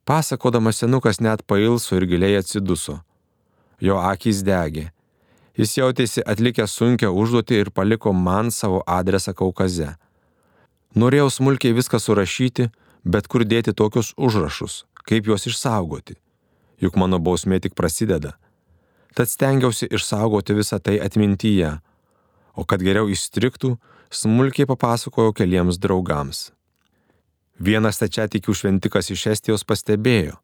Pasakodamas 0.07 0.79
senukas 0.79 1.19
net 1.19 1.43
pailso 1.43 1.97
ir 1.97 2.05
giliai 2.07 2.37
atsiduso. 2.39 3.01
Jo 3.83 3.97
akys 3.99 4.39
degė. 4.47 4.85
Jis 5.59 5.73
jautėsi 5.81 6.23
atlikęs 6.23 6.71
sunkę 6.79 7.09
užduotį 7.11 7.59
ir 7.63 7.71
paliko 7.75 8.13
man 8.13 8.53
savo 8.55 8.79
adresą 8.87 9.33
Kaukaze. 9.35 9.89
Norėjau 10.95 11.27
smulkiai 11.33 11.75
viską 11.75 11.99
surašyti, 11.99 12.69
bet 13.03 13.27
kur 13.27 13.43
dėti 13.43 13.75
tokius 13.75 14.13
užrašus, 14.15 14.85
kaip 15.03 15.27
juos 15.27 15.49
išsaugoti 15.51 16.15
juk 16.81 16.97
mano 16.99 17.19
bausmė 17.19 17.59
tik 17.63 17.75
prasideda. 17.77 18.35
Tad 19.17 19.29
stengiausi 19.31 19.89
išsaugoti 19.89 20.55
visą 20.57 20.79
tai 20.79 20.99
atmintyje, 21.01 21.77
o 22.53 22.65
kad 22.65 22.83
geriau 22.85 23.09
įstriktų, 23.09 23.77
smulkiai 24.13 24.67
papasakojau 24.69 25.33
keliems 25.33 25.79
draugams. 25.81 26.51
Vienas 27.57 27.97
tačiatikių 27.97 28.53
šventikas 28.53 29.09
iš 29.09 29.25
Estijos 29.33 29.65
pastebėjo, 29.65 30.37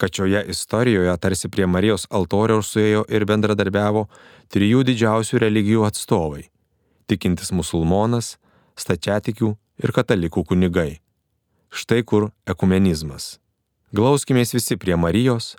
kad 0.00 0.14
šioje 0.14 0.42
istorijoje 0.50 1.16
tarsi 1.22 1.48
prie 1.48 1.66
Marijos 1.66 2.08
altoriaus 2.10 2.72
suėjo 2.72 3.04
ir 3.06 3.26
bendradarbiavo 3.28 4.06
trijų 4.50 4.82
didžiausių 4.88 5.42
religijų 5.44 5.84
atstovai- 5.86 6.48
tikintis 7.08 7.52
musulmonas, 7.52 8.38
stačiatikių 8.76 9.56
ir 9.84 9.92
katalikų 9.92 10.44
kunigai. 10.50 11.00
Štai 11.70 12.02
kur 12.02 12.32
ekumenizmas. 12.46 13.38
Glauskimės 13.90 14.52
visi 14.54 14.76
prie 14.78 14.94
Marijos, 14.94 15.56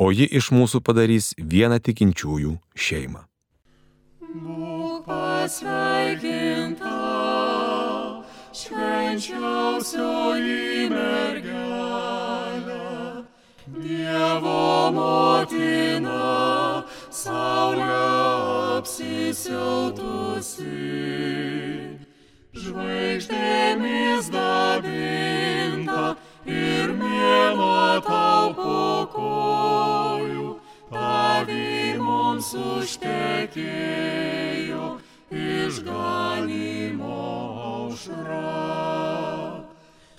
o 0.00 0.08
ji 0.08 0.24
iš 0.38 0.46
mūsų 0.56 0.80
padarys 0.80 1.34
vieną 1.36 1.76
tikinčiųjų 1.84 2.56
šeimą. 2.80 3.28
Būk 4.24 5.04
pasveikinta, 5.04 6.96
švenčiausioji 8.56 10.88
mergelė, 10.94 12.80
Dievo 13.68 14.88
motina, 14.96 16.88
saulė 17.12 18.00
apsisiautusi, 18.80 20.72
žvaigždėmis 22.64 24.32
dabinta 24.32 26.13
ir 27.34 27.34
mėnuo 27.34 28.00
tau 28.04 28.52
po 28.54 29.06
kojų, 29.14 30.48
tavi 30.90 31.96
mums 31.98 32.54
užtekėjo 32.54 34.18
išganimo 35.30 37.20
aušra. 37.70 38.52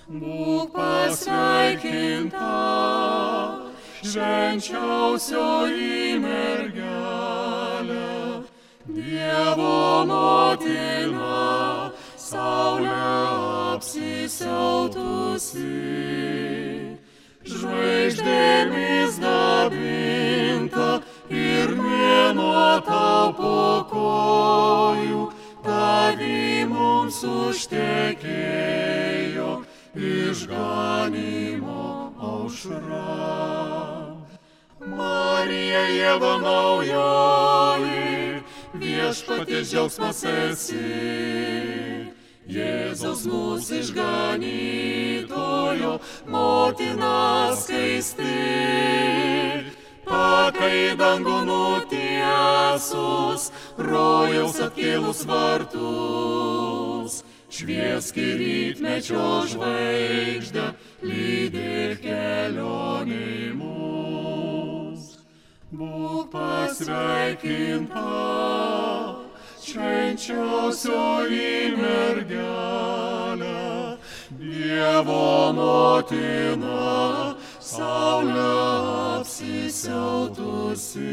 Būk 0.06 0.70
pasveikinta, 0.76 2.54
švenčiausioji 4.02 6.18
mergelė, 6.22 8.12
Dievo 8.86 10.06
motina, 10.06 11.90
saulė 12.16 13.02
apsisiautusi. 13.74 16.45
Žvaigždėmis 17.46 19.20
dabinta 19.22 20.98
ir 21.30 21.70
mėnuo 21.78 22.82
tau 22.88 23.30
po 23.38 23.86
kojų, 23.92 25.20
tavi 25.62 26.66
mums 26.66 27.20
užtekėjo 27.22 28.42
išganimo 29.94 31.86
aušra. 32.18 33.14
Marija 34.96 35.84
Jėva 35.94 36.34
naujoji, 36.42 38.42
viešpaties 38.82 39.70
džiaugsmas 39.70 40.24
esi. 40.34 41.95
Jėzaus 42.46 43.24
mūsų 43.26 43.80
išganytojo, 43.82 45.96
motina 46.30 47.50
skaisti. 47.58 48.22
Pakai 50.06 50.94
dangų 50.94 51.42
nutiesus, 51.48 53.50
rojaus 53.82 54.62
atkėlus 54.62 55.26
vartus. 55.26 57.26
Švieski 57.50 58.38
rytmečio 58.38 59.50
žvaigždę, 59.50 60.70
lydėk 61.02 61.98
kelioniai 62.06 63.50
mus. 63.58 65.18
Būk 65.74 66.30
pasveikinta, 66.30 68.06
švenčiausioji 69.76 71.76
mergelė, 71.76 73.60
Dievo 74.40 75.52
motina, 75.56 77.36
saulė 77.60 78.54
apsisiautusi. 79.20 81.12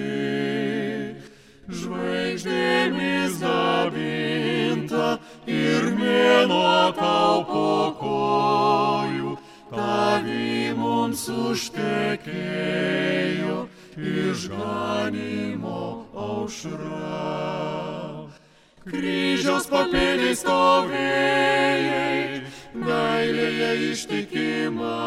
Žvaigždėmis 1.68 3.34
dabinta 3.44 5.20
ir 5.48 5.84
mėnuo 6.00 6.94
tau 6.98 7.44
po 7.52 7.70
kojų, 8.00 9.32
tavi 9.72 10.74
mums 10.80 11.24
užtekėjo 11.52 13.58
išganimo 14.16 15.84
aušra. 16.28 18.13
Kryžiaus 18.84 19.64
papėdės 19.72 20.42
stovėjai, 20.44 22.42
meilėje 22.76 23.70
ištikima. 23.94 24.98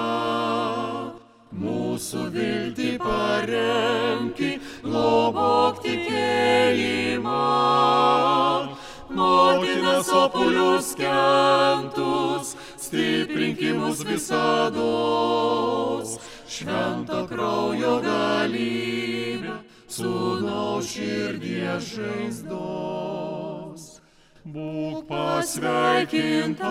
Mūsų 1.61 2.23
viltį 2.33 2.97
paremki, 3.03 4.49
globok 4.81 5.83
tikėjimą. 5.85 7.43
Motina 9.17 9.97
sopulius 10.09 10.95
kentus, 10.97 12.57
stiprinkimus 12.81 14.01
visados. 14.09 16.17
Švento 16.49 17.27
kraujo 17.29 18.01
galybė, 18.05 19.59
sūnau 19.99 20.81
širdies 20.81 21.93
žaizdos. 21.93 23.46
Būk 24.47 25.09
pasveikinta, 25.09 26.69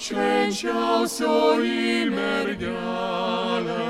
švenčiausioji 0.00 2.06
mergelė, 2.08 3.82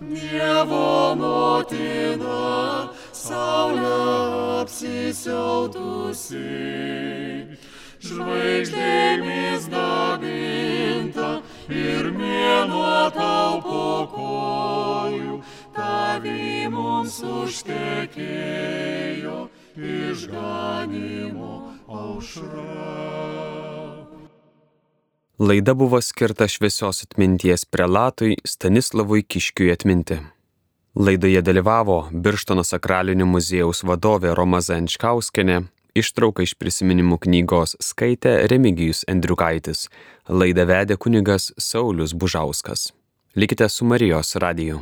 Dievo 0.00 1.12
motina, 1.20 2.88
saulė 3.12 3.92
apsisiautusi, 4.62 6.40
žvaigždėmis 8.08 9.68
dabinta 9.76 11.28
ir 11.68 12.08
mėnuo 12.16 13.12
tau 13.18 13.60
po 13.68 13.84
kojų, 14.16 15.36
tavi 15.76 16.72
mums 16.72 17.20
užtekėjo 17.20 19.36
išganimo 19.76 21.72
aušra. 21.88 22.96
Laida 25.38 25.74
buvo 25.74 26.00
skirta 26.00 26.48
šviesios 26.48 27.02
atminties 27.02 27.64
prelatui 27.64 28.36
Stanislavui 28.44 29.22
Kiškiui 29.22 29.72
atminti. 29.72 30.16
Laidoje 30.94 31.42
dalyvavo 31.42 32.08
Birštono 32.12 32.64
sakralinio 32.64 33.26
muziejaus 33.28 33.82
vadovė 33.84 34.32
Roma 34.34 34.62
Zančkauskenė, 34.64 35.58
ištrauką 35.92 36.46
iš 36.46 36.54
prisiminimų 36.56 37.18
knygos 37.26 37.76
skaitė 37.84 38.32
Remigijus 38.48 39.04
Endriukaitis, 39.12 39.90
laidą 40.28 40.64
vedė 40.72 40.96
kunigas 40.96 41.52
Saulis 41.60 42.16
Bužauskas. 42.16 42.92
Likite 43.36 43.68
su 43.68 43.84
Marijos 43.84 44.36
radiju. 44.40 44.80